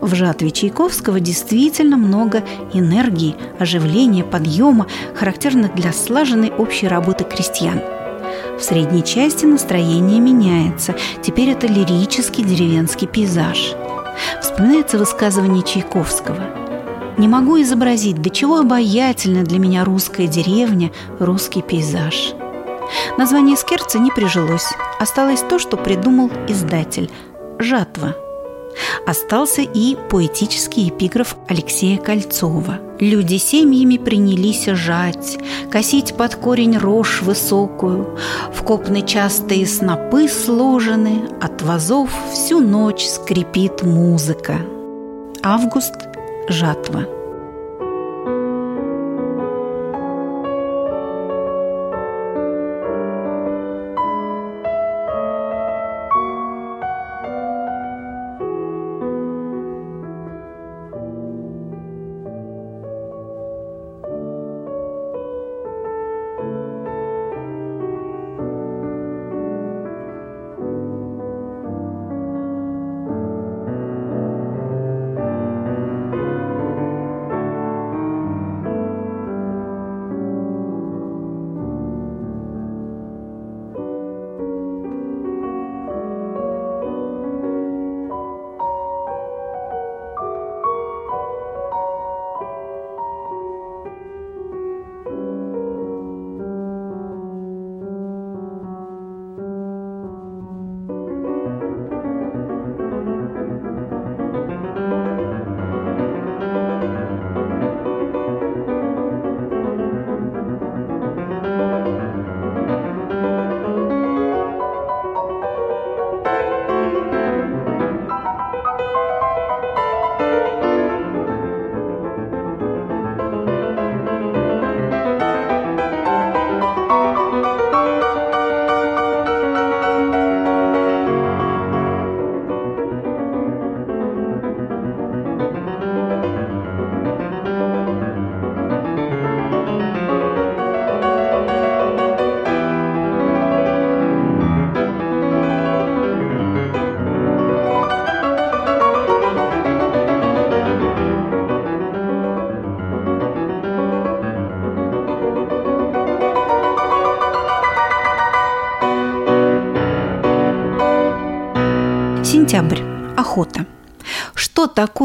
В 0.00 0.14
жатве 0.14 0.50
Чайковского 0.50 1.20
действительно 1.20 1.98
много 1.98 2.42
энергии, 2.72 3.36
оживления, 3.58 4.24
подъема, 4.24 4.86
характерных 5.14 5.74
для 5.74 5.92
слаженной 5.92 6.50
общей 6.50 6.88
работы 6.88 7.24
крестьян. 7.24 7.80
В 8.58 8.62
средней 8.62 9.04
части 9.04 9.44
настроение 9.44 10.20
меняется. 10.20 10.94
Теперь 11.22 11.50
это 11.50 11.66
лирический 11.66 12.44
деревенский 12.44 13.06
пейзаж. 13.06 13.74
Вспоминается 14.40 14.98
высказывание 14.98 15.62
Чайковского– 15.62 16.38
не 17.18 17.28
могу 17.28 17.60
изобразить, 17.60 18.22
до 18.22 18.30
чего 18.30 18.58
обаятельна 18.58 19.44
для 19.44 19.58
меня 19.58 19.84
русская 19.84 20.26
деревня, 20.26 20.90
русский 21.18 21.62
пейзаж. 21.62 22.34
Название 23.18 23.56
Скерца 23.56 23.98
не 23.98 24.10
прижилось. 24.10 24.72
Осталось 24.98 25.40
то, 25.40 25.58
что 25.58 25.76
придумал 25.76 26.30
издатель– 26.48 27.10
«Жатва». 27.58 28.14
Остался 29.06 29.62
и 29.62 29.96
поэтический 30.10 30.88
эпиграф 30.88 31.36
Алексея 31.48 31.98
Кольцова. 31.98 32.78
«Люди 33.00 33.36
семьями 33.36 33.96
принялись 33.96 34.66
жать, 34.66 35.38
косить 35.70 36.16
под 36.16 36.36
корень 36.36 36.78
рожь 36.78 37.22
высокую, 37.22 38.18
в 38.52 38.62
копны 38.62 39.02
частые 39.02 39.66
снопы 39.66 40.28
сложены, 40.28 41.22
от 41.40 41.62
вазов 41.62 42.10
всю 42.32 42.60
ночь 42.60 43.04
скрипит 43.06 43.82
музыка». 43.82 44.58
Август 45.42 46.07
жатва. 46.50 47.17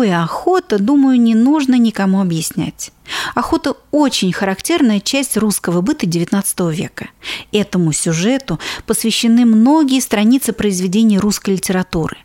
Что 0.04 0.22
охота, 0.22 0.80
думаю, 0.80 1.18
не 1.18 1.34
нужно 1.34 1.76
никому 1.76 2.20
объяснять. 2.20 2.92
Охота– 3.36 3.78
очень 3.92 4.34
характерная 4.34 5.00
часть 5.00 5.38
русского 5.38 5.80
быта 5.80 6.06
XIX 6.06 6.74
века. 6.74 7.08
Этому 7.54 7.94
сюжету 7.94 8.60
посвящены 8.86 9.46
многие 9.46 10.02
страницы 10.02 10.52
произведений 10.52 11.20
русской 11.20 11.52
литературы. 11.52 12.18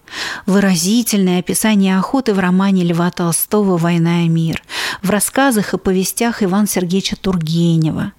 Выразительное 0.44 1.38
описание 1.38 1.96
охоты 1.96 2.34
в 2.34 2.40
романе 2.40 2.82
Льва 2.82 3.12
Толстого 3.12 3.76
«Война 3.76 4.24
и 4.24 4.28
мир», 4.28 4.60
в 5.00 5.10
рассказах 5.10 5.72
и 5.72 5.78
повестях 5.78 6.42
Ивана 6.42 6.66
Сергеевича 6.66 7.14
Тургенева. 7.14 8.12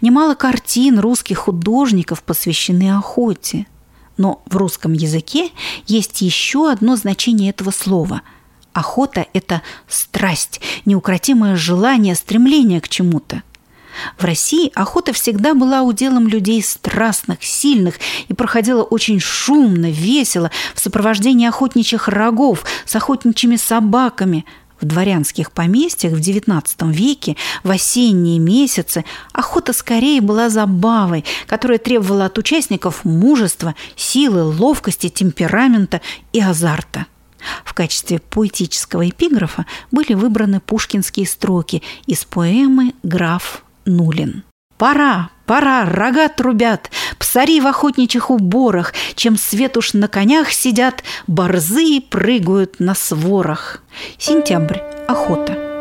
Немало 0.00 0.34
картин 0.34 0.98
русских 0.98 1.38
художников 1.38 2.24
посвящены 2.24 2.96
охоте– 2.96 3.66
но 4.16 4.42
в 4.46 4.56
русском 4.56 4.92
языке 4.92 5.50
есть 5.88 6.22
еще 6.22 6.70
одно 6.70 6.94
значение 6.94 7.50
этого 7.50 7.72
слова. 7.72 8.22
Охота– 8.74 9.26
это 9.32 9.62
страсть, 9.88 10.60
неукротимое 10.84 11.56
желание, 11.56 12.16
стремление 12.16 12.80
к 12.80 12.88
чему-то. 12.88 13.42
В 14.18 14.24
России 14.24 14.72
охота 14.74 15.12
всегда 15.12 15.54
была 15.54 15.82
уделом 15.82 16.26
людей 16.26 16.60
страстных, 16.60 17.44
сильных 17.44 18.00
и 18.26 18.34
проходила 18.34 18.82
очень 18.82 19.20
шумно, 19.20 19.88
весело, 19.90 20.50
в 20.74 20.80
сопровождении 20.80 21.46
охотничьих 21.46 22.08
рогов, 22.08 22.64
с 22.84 22.94
охотничьими 22.96 23.56
собаками– 23.56 24.44
в 24.80 24.86
дворянских 24.86 25.52
поместьях 25.52 26.12
в 26.12 26.18
XIX 26.18 26.92
веке 26.92 27.36
в 27.62 27.70
осенние 27.70 28.38
месяцы 28.38 29.04
охота 29.32 29.72
скорее 29.72 30.20
была 30.20 30.50
забавой, 30.50 31.24
которая 31.46 31.78
требовала 31.78 32.26
от 32.26 32.36
участников 32.38 33.04
мужества, 33.04 33.74
силы, 33.96 34.42
ловкости, 34.42 35.08
темперамента 35.08 36.02
и 36.32 36.40
азарта. 36.40 37.06
В 37.64 37.74
качестве 37.74 38.18
поэтического 38.18 39.08
эпиграфа 39.08 39.66
были 39.90 40.14
выбраны 40.14 40.60
пушкинские 40.60 41.26
строки 41.26 41.82
из 42.06 42.24
поэмы 42.24 42.94
«Граф 43.02 43.64
Нулин». 43.84 44.44
Пора, 44.76 45.30
пора, 45.46 45.84
рога 45.84 46.28
трубят, 46.28 46.90
псари 47.18 47.60
в 47.60 47.66
охотничьих 47.66 48.30
уборах, 48.30 48.92
чем 49.14 49.36
свет 49.36 49.76
уж 49.76 49.94
на 49.94 50.08
конях 50.08 50.50
сидят, 50.50 51.04
борзы 51.26 52.00
прыгают 52.00 52.80
на 52.80 52.94
сворах. 52.94 53.82
Сентябрь. 54.18 54.78
Охота. 55.06 55.73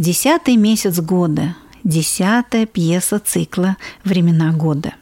Десятый 0.00 0.56
месяц 0.56 0.98
года, 0.98 1.56
десятая 1.84 2.64
пьеса 2.64 3.18
цикла 3.18 3.76
«Времена 4.02 4.50
года». 4.50 4.94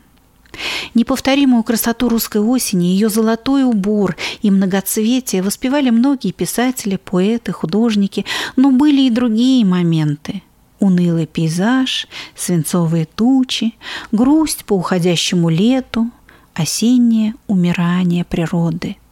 Неповторимую 0.93 1.63
красоту 1.63 2.09
русской 2.09 2.41
осени, 2.41 2.87
ее 2.87 3.09
золотой 3.09 3.63
убор 3.63 4.17
и 4.43 4.51
многоцветие 4.51 5.43
воспевали 5.43 5.91
многие 5.91 6.33
писатели, 6.33 6.97
поэты, 6.97 7.53
художники, 7.53 8.25
но 8.57 8.73
были 8.73 9.03
и 9.03 9.11
другие 9.11 9.65
моменты. 9.65 10.43
Унылый 10.81 11.29
пейзаж, 11.29 12.09
свинцовые 12.35 13.05
тучи, 13.05 13.75
грусть 14.11 14.65
по 14.65 14.73
уходящему 14.73 15.49
лету, 15.49 16.11
осеннее 16.55 17.37
умирание 17.47 18.25
природы– 18.25 18.97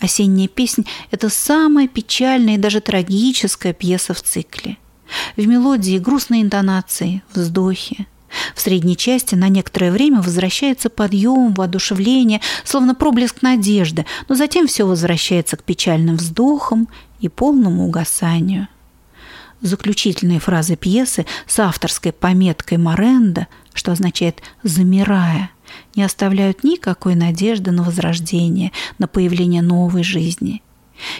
Осенняя 0.00 0.48
песнь– 0.48 0.84
это 1.10 1.28
самая 1.28 1.88
печальная 1.88 2.54
и 2.54 2.58
даже 2.58 2.80
трагическая 2.80 3.72
пьеса 3.72 4.14
в 4.14 4.22
цикле. 4.22 4.76
В 5.36 5.46
мелодии 5.46 5.98
грустные 5.98 6.42
интонации, 6.42 7.22
вздохи. 7.34 8.06
В 8.54 8.60
средней 8.60 8.96
части 8.96 9.34
на 9.34 9.48
некоторое 9.48 9.92
время 9.92 10.20
возвращается 10.20 10.88
подъем, 10.88 11.52
воодушевление, 11.54 12.40
словно 12.64 12.94
проблеск 12.94 13.42
надежды, 13.42 14.06
но 14.28 14.34
затем 14.34 14.66
все 14.66 14.86
возвращается 14.86 15.56
к 15.56 15.64
печальным 15.64 16.16
вздохам 16.16 16.88
и 17.20 17.28
полному 17.28 17.86
угасанию. 17.86 18.68
заключительные 19.60 20.40
фразы 20.40 20.74
пьесы 20.74 21.24
с 21.46 21.58
авторской 21.60 22.10
пометкой 22.10 22.78
«Моренда», 22.78 23.46
что 23.74 23.92
означает 23.92 24.42
«замирая», 24.64 25.50
не 25.94 26.02
оставляют 26.02 26.64
никакой 26.64 27.14
надежды 27.14 27.70
на 27.70 27.84
возрождение, 27.84 28.72
на 28.98 29.06
появление 29.06 29.62
новой 29.62 30.02
жизни. 30.02 30.62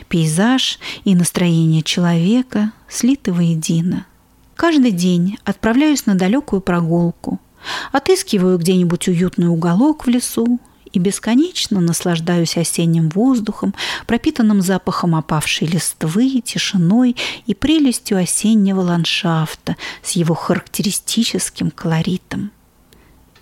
Пейзаж 0.08 0.78
и 1.04 1.14
настроение 1.14 1.82
человека 1.82 2.72
слиты 2.88 3.32
воедино. 3.32 4.06
Каждый 4.54 4.92
день 4.92 5.38
отправляюсь 5.44 6.06
на 6.06 6.14
далекую 6.14 6.60
прогулку, 6.60 7.40
отыскиваю 7.90 8.58
где-нибудь 8.58 9.08
уютный 9.08 9.48
уголок 9.48 10.06
в 10.06 10.08
лесу, 10.08 10.60
и 10.92 10.98
бесконечно 10.98 11.80
наслаждаюсь 11.80 12.56
осенним 12.56 13.08
воздухом, 13.08 13.74
пропитанным 14.06 14.60
запахом 14.60 15.14
опавшей 15.14 15.66
листвы, 15.66 16.40
тишиной 16.40 17.16
и 17.46 17.54
прелестью 17.54 18.18
осеннего 18.18 18.80
ландшафта 18.80 19.76
с 20.02 20.12
его 20.12 20.34
характеристическим 20.34 21.70
колоритом. 21.70 22.50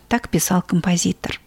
Так 0.09 0.29
писал 0.29 0.63
композитор. 0.63 1.41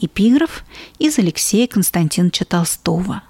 Эпиграф 0.00 0.64
из 0.98 1.18
Алексея 1.18 1.66
Константиновича 1.66 2.44
Толстого. 2.44 3.22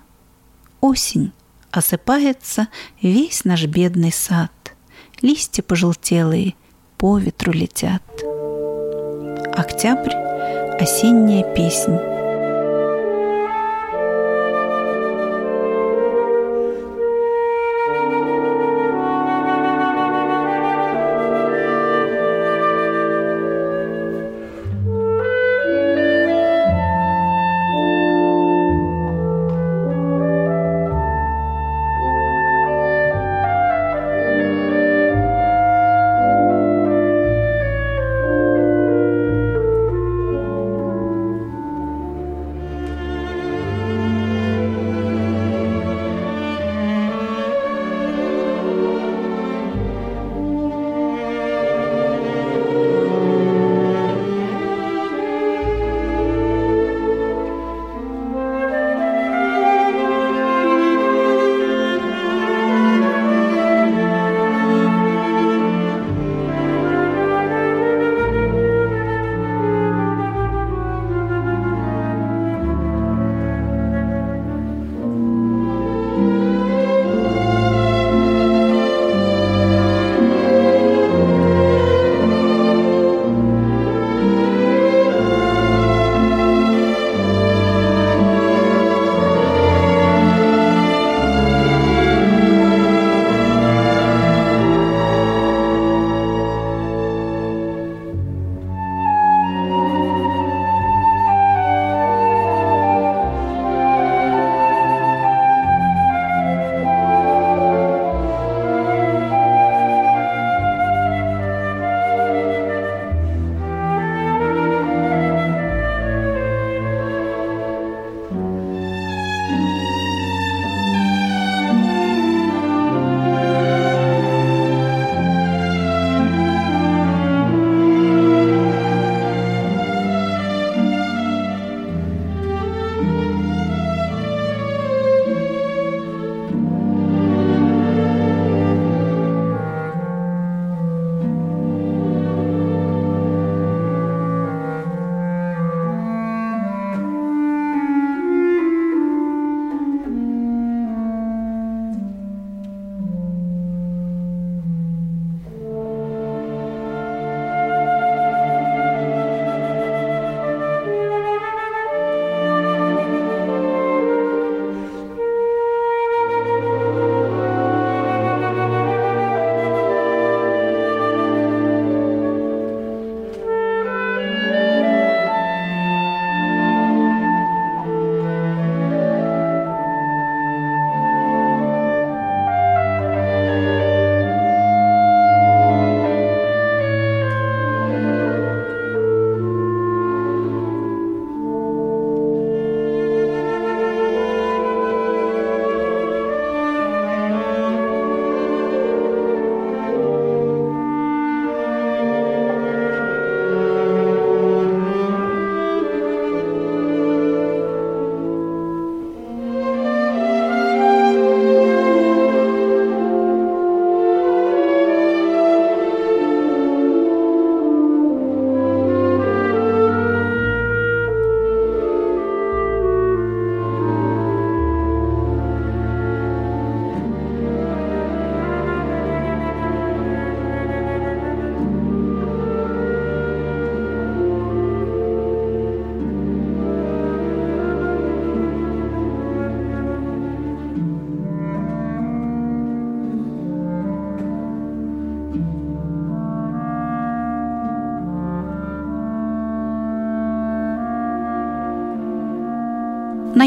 «Осень, 0.81 1.33
осыпается 1.71 2.69
весь 3.03 3.45
наш 3.45 3.65
бедный 3.67 4.13
сад, 4.13 4.53
листья 5.21 5.63
пожелтелые 5.63 6.55
по 6.99 7.19
ветру 7.19 7.53
летят». 7.53 8.03
Октябрь 9.55 10.13
Осенняя 10.79 11.43
песнь. 11.55 12.16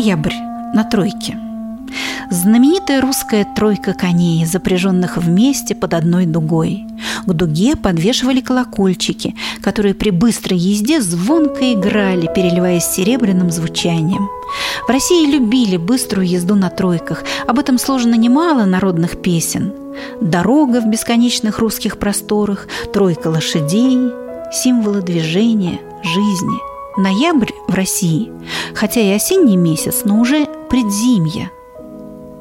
Ноябрь 0.10 0.34
на 0.74 0.84
тройке. 0.84 1.38
Знаменитая 2.32 3.00
русская 3.00 3.46
тройка 3.56 3.94
коней, 3.94 4.44
запряженных 4.44 5.18
вместе 5.18 5.76
под 5.76 5.94
одной 5.94 6.26
дугой. 6.26 6.88
К 7.28 7.34
дуге 7.34 7.76
подвешивали 7.76 8.42
колокольчики, 8.42 9.36
которые 9.62 9.94
при 9.94 10.10
быстрой 10.10 10.58
езде 10.58 11.00
звонко 11.00 11.74
играли, 11.74 12.28
переливаясь 12.34 12.86
серебряным 12.86 13.52
звучанием. 13.52 14.28
В 14.88 14.90
России 14.90 15.30
любили 15.32 15.78
быструю 15.78 16.28
езду 16.28 16.56
на 16.56 16.72
тройках, 16.72 17.24
об 17.46 17.60
этом 17.60 17.78
сложено 17.78 18.16
немало 18.16 18.66
народных 18.66 19.22
песен. 19.22 19.74
Дорога 20.22 20.82
в 20.82 20.88
бесконечных 20.88 21.60
русских 21.60 22.00
просторах, 22.00 22.68
тройка 22.92 23.28
лошадей, 23.28 24.12
символы 24.52 25.04
движения, 25.04 25.80
жизни. 26.04 26.69
Ноябрь 27.00 27.54
в 27.68 27.74
России, 27.74 28.32
хотя 28.76 29.00
и 29.00 29.12
осенний 29.12 29.58
месяц, 29.58 30.02
но 30.04 30.20
уже 30.20 30.48
предзимье– 30.70 31.50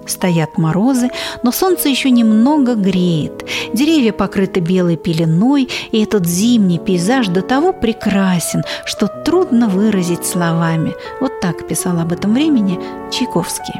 Стоят 0.08 0.56
морозы, 0.56 1.10
но 1.42 1.52
солнце 1.52 1.90
еще 1.90 2.10
немного 2.10 2.74
греет. 2.74 3.44
Деревья 3.74 4.12
покрыты 4.12 4.60
белой 4.60 4.96
пеленой, 4.96 5.68
и 5.92 6.02
этот 6.02 6.26
зимний 6.26 6.78
пейзаж 6.78 7.28
до 7.28 7.42
того 7.42 7.72
прекрасен, 7.72 8.62
что 8.86 9.06
трудно 9.06 9.68
выразить 9.68 10.24
словами. 10.24 10.94
Вот 11.20 11.40
так 11.40 11.68
писал 11.68 11.98
об 12.00 12.12
этом 12.12 12.32
времени 12.32 12.80
Чайковский. 13.10 13.74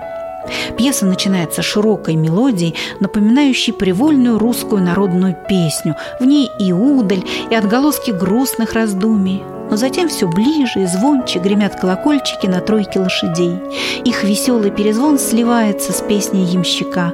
Пьеса 0.76 1.06
начинается 1.06 1.62
широкой 1.62 2.14
мелодией, 2.14 2.74
напоминающей 3.00 3.72
привольную 3.72 4.38
русскую 4.38 4.82
народную 4.82 5.34
песню. 5.48 5.96
В 6.20 6.24
ней 6.24 6.50
и 6.58 6.72
удаль, 6.72 7.24
и 7.50 7.54
отголоски 7.54 8.10
грустных 8.10 8.74
раздумий 8.74 9.42
но 9.70 9.76
затем 9.76 10.08
все 10.08 10.26
ближе 10.26 10.82
и 10.82 10.86
звонче 10.86 11.38
гремят 11.38 11.76
колокольчики 11.76 12.46
на 12.46 12.60
тройке 12.60 13.00
лошадей. 13.00 13.56
Их 14.04 14.24
веселый 14.24 14.70
перезвон 14.70 15.18
сливается 15.18 15.92
с 15.92 16.00
песней 16.00 16.44
ямщика. 16.44 17.12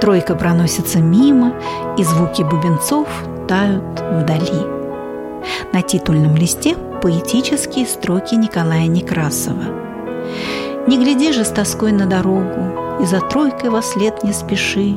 Тройка 0.00 0.34
проносится 0.34 0.98
мимо, 0.98 1.54
и 1.98 2.04
звуки 2.04 2.42
бубенцов 2.42 3.06
тают 3.48 4.00
вдали. 4.00 4.80
На 5.72 5.82
титульном 5.82 6.36
листе 6.36 6.76
поэтические 7.02 7.86
строки 7.86 8.34
Николая 8.34 8.86
Некрасова. 8.86 9.64
«Не 10.86 10.98
гляди 10.98 11.32
же 11.32 11.44
с 11.44 11.48
тоской 11.48 11.92
на 11.92 12.06
дорогу, 12.06 13.00
и 13.02 13.06
за 13.06 13.20
тройкой 13.20 13.70
во 13.70 13.82
след 13.82 14.24
не 14.24 14.32
спеши, 14.32 14.96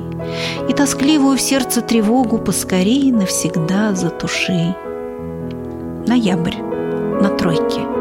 и 0.69 0.73
тоскливую 0.73 1.37
в 1.37 1.41
сердце 1.41 1.81
тревогу 1.81 2.37
поскорей 2.37 3.11
навсегда 3.11 3.93
затуши». 3.93 4.75
Ноябрь 6.07 6.72
на 7.21 7.29
тройке. 7.37 7.92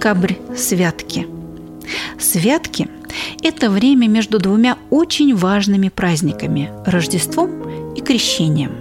Декабрь– 0.00 0.36
святки. 0.56 1.26
Святки– 2.18 2.88
это 3.42 3.68
время 3.68 4.08
между 4.08 4.38
двумя 4.38 4.78
очень 4.88 5.36
важными 5.36 5.90
праздниками– 5.90 6.70
Рождеством 6.86 7.92
и 7.92 8.00
Крещением. 8.00 8.72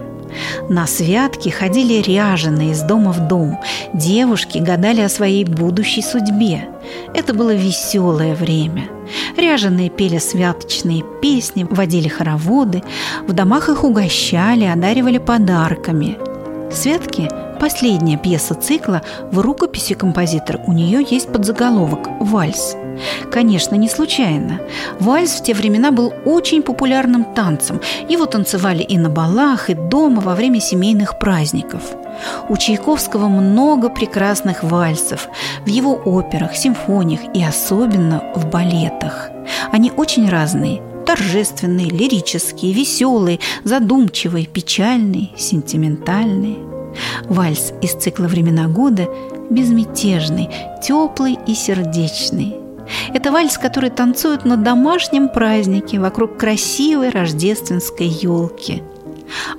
На 0.70 0.88
святки 0.88 1.50
ходили 1.50 2.02
ряженые 2.02 2.72
из 2.72 2.84
дома 2.84 3.12
в 3.12 3.28
дом. 3.28 3.60
Девушки 3.94 4.60
гадали 4.60 5.02
о 5.02 5.10
своей 5.10 5.44
будущей 5.44 6.02
судьбе. 6.02 6.70
Это 7.14 7.34
было 7.34 7.54
веселое 7.54 8.34
время. 8.34 8.88
Ряженые 9.36 9.90
пели 9.90 10.20
святочные 10.20 11.04
песни, 11.22 11.68
водили 11.70 12.08
хороводы, 12.08 12.82
в 13.28 13.34
домах 13.34 13.68
их 13.68 13.84
угощали, 13.84 14.64
одаривали 14.64 15.18
подарками. 15.18 16.18
Святки 16.72 17.28
Последняя 17.60 18.18
пьеса 18.18 18.54
цикла 18.54 19.02
в 19.32 19.40
рукописи 19.40 19.94
композитора 19.94 20.62
у 20.66 20.72
нее 20.72 21.06
есть 21.10 21.32
подзаголовок 21.32 22.08
«Вальс». 22.22 22.78
Конечно, 23.32 23.76
не 23.76 23.90
случайно. 23.90 24.62
Вальс 25.00 25.32
в 25.32 25.44
те 25.44 25.54
времена 25.54 25.92
был 25.92 26.14
очень 26.26 26.62
популярным 26.62 27.24
танцем. 27.24 27.82
Его 28.08 28.26
танцевали 28.26 28.84
и 28.84 28.98
на 28.98 29.10
балах, 29.10 29.70
и 29.70 29.74
дома 29.74 30.22
во 30.22 30.36
время 30.36 30.62
семейных 30.62 31.20
праздников. 31.20 31.82
У 32.48 32.56
Чайковского 32.56 33.28
много 33.28 33.90
прекрасных 33.90 34.64
вальсов 34.64 35.28
в 35.66 35.68
его 35.68 36.02
операх, 36.06 36.56
симфониях 36.56 37.22
и 37.34 37.44
особенно 37.44 38.24
в 38.36 38.50
балетах. 38.50 39.30
Они 39.72 39.92
очень 39.96 40.30
разные– 40.30 40.82
торжественные, 41.06 41.90
лирические, 41.90 42.74
веселые, 42.74 43.40
задумчивые, 43.64 44.46
печальные, 44.46 45.30
сентиментальные– 45.38 46.58
Вальс 47.26 47.74
из 47.82 47.94
цикла 47.94 48.26
«Времена 48.26 48.68
года» 48.68 49.08
безмятежный, 49.50 50.50
теплый 50.82 51.38
и 51.48 51.54
сердечный. 51.54 52.56
Это 53.14 53.32
вальс, 53.32 53.58
который 53.58 53.90
танцуют 53.90 54.46
на 54.46 54.58
домашнем 54.58 55.30
празднике 55.30 56.00
вокруг 56.00 56.38
красивой 56.38 57.10
рождественской 57.10 58.08
елки. 58.08 58.84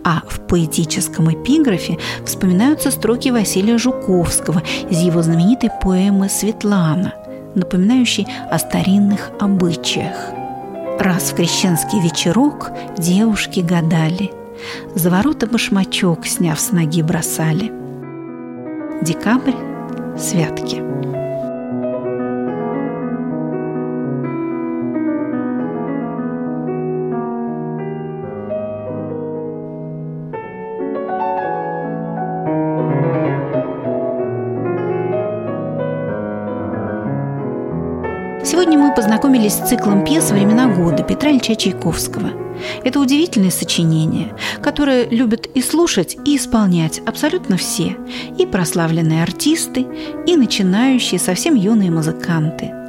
А 0.03 0.23
в 0.29 0.41
поэтическом 0.41 1.33
эпиграфе 1.33 1.99
вспоминаются 2.25 2.91
строки 2.91 3.31
Василия 3.31 3.79
Жуковского 3.79 4.63
из 4.89 4.99
его 5.01 5.23
знаменитой 5.23 5.71
поэмы 5.81 6.29
«Светлана», 6.29 7.15
напоминающей 7.55 8.27
о 8.51 8.59
старинных 8.59 9.31
обычаях. 9.39 10.17
Раз 10.99 11.31
в 11.31 11.37
крещенский 11.37 12.01
вечерок 12.01 12.73
девушки 12.99 13.61
гадали– 13.61 14.33
за 14.95 15.11
ворота 15.11 15.47
башмачок, 15.47 16.27
сняв 16.27 16.61
с 16.61 16.73
ноги, 16.73 17.03
бросали. 17.03 17.73
Декабрь– 19.03 19.55
святки. 20.19 20.83
Сегодня 38.43 38.79
мы 38.79 38.95
познакомились 38.95 39.53
с 39.53 39.69
циклом 39.69 40.05
пьес 40.05 40.31
«Времена 40.31 40.67
года» 40.67 41.03
Петра 41.05 41.31
Ильича 41.31 41.55
Чайковского. 41.55 42.50
Это 42.85 43.01
удивительное 43.01 43.51
сочинение, 43.51 44.35
которое 44.63 45.09
любят 45.09 45.47
и 45.55 45.63
слушать, 45.63 46.17
и 46.25 46.37
исполнять 46.37 47.01
абсолютно 47.07 47.57
все, 47.57 47.97
и 48.39 48.47
прославленные 48.47 49.23
артисты, 49.23 49.87
и 50.27 50.37
начинающие 50.37 51.19
совсем 51.19 51.55
юные 51.55 51.91
музыканты– 51.91 52.73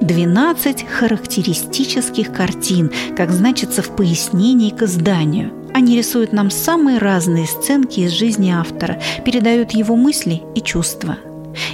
12 0.00 0.86
характеристических 0.86 2.32
картин, 2.32 2.92
как 3.16 3.32
значится 3.32 3.82
в 3.82 3.96
пояснении 3.96 4.70
к 4.70 4.82
изданию. 4.82 5.52
Они 5.74 5.96
рисуют 5.96 6.32
нам 6.32 6.50
самые 6.50 6.98
разные 6.98 7.46
сценки 7.46 8.00
из 8.00 8.12
жизни 8.12 8.50
автора, 8.50 9.00
передают 9.24 9.72
его 9.72 9.96
мысли 9.96 10.42
и 10.54 10.60
чувства– 10.60 11.18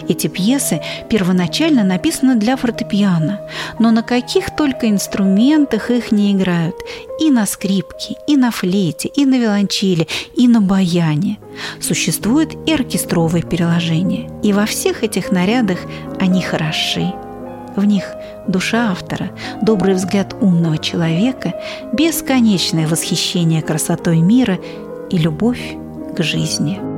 эти 0.08 0.26
пьесы 0.26 0.80
первоначально 1.08 1.84
написаны 1.84 2.36
для 2.36 2.56
фортепиано, 2.56 3.40
но 3.78 3.90
на 3.90 4.02
каких 4.02 4.54
только 4.56 4.88
инструментах 4.88 5.90
их 5.90 6.12
не 6.12 6.32
играют. 6.32 6.76
И 7.20 7.30
на 7.30 7.46
скрипке, 7.46 8.16
и 8.26 8.36
на 8.36 8.50
флейте, 8.50 9.08
и 9.08 9.24
на 9.24 9.38
виолончели, 9.38 10.08
и 10.34 10.48
на 10.48 10.60
баяне. 10.60 11.38
Существует 11.80 12.56
и 12.66 12.72
оркестровое 12.72 13.42
переложение. 13.42 14.30
И 14.42 14.52
во 14.52 14.66
всех 14.66 15.04
этих 15.04 15.30
нарядах 15.30 15.78
они 16.20 16.42
хороши. 16.42 17.12
В 17.76 17.84
них 17.84 18.04
душа 18.48 18.90
автора, 18.90 19.30
добрый 19.62 19.94
взгляд 19.94 20.34
умного 20.40 20.78
человека, 20.78 21.54
бесконечное 21.92 22.86
восхищение 22.86 23.62
красотой 23.62 24.18
мира 24.18 24.58
и 25.10 25.16
любовь 25.16 25.76
к 26.14 26.22
жизни. 26.22 26.91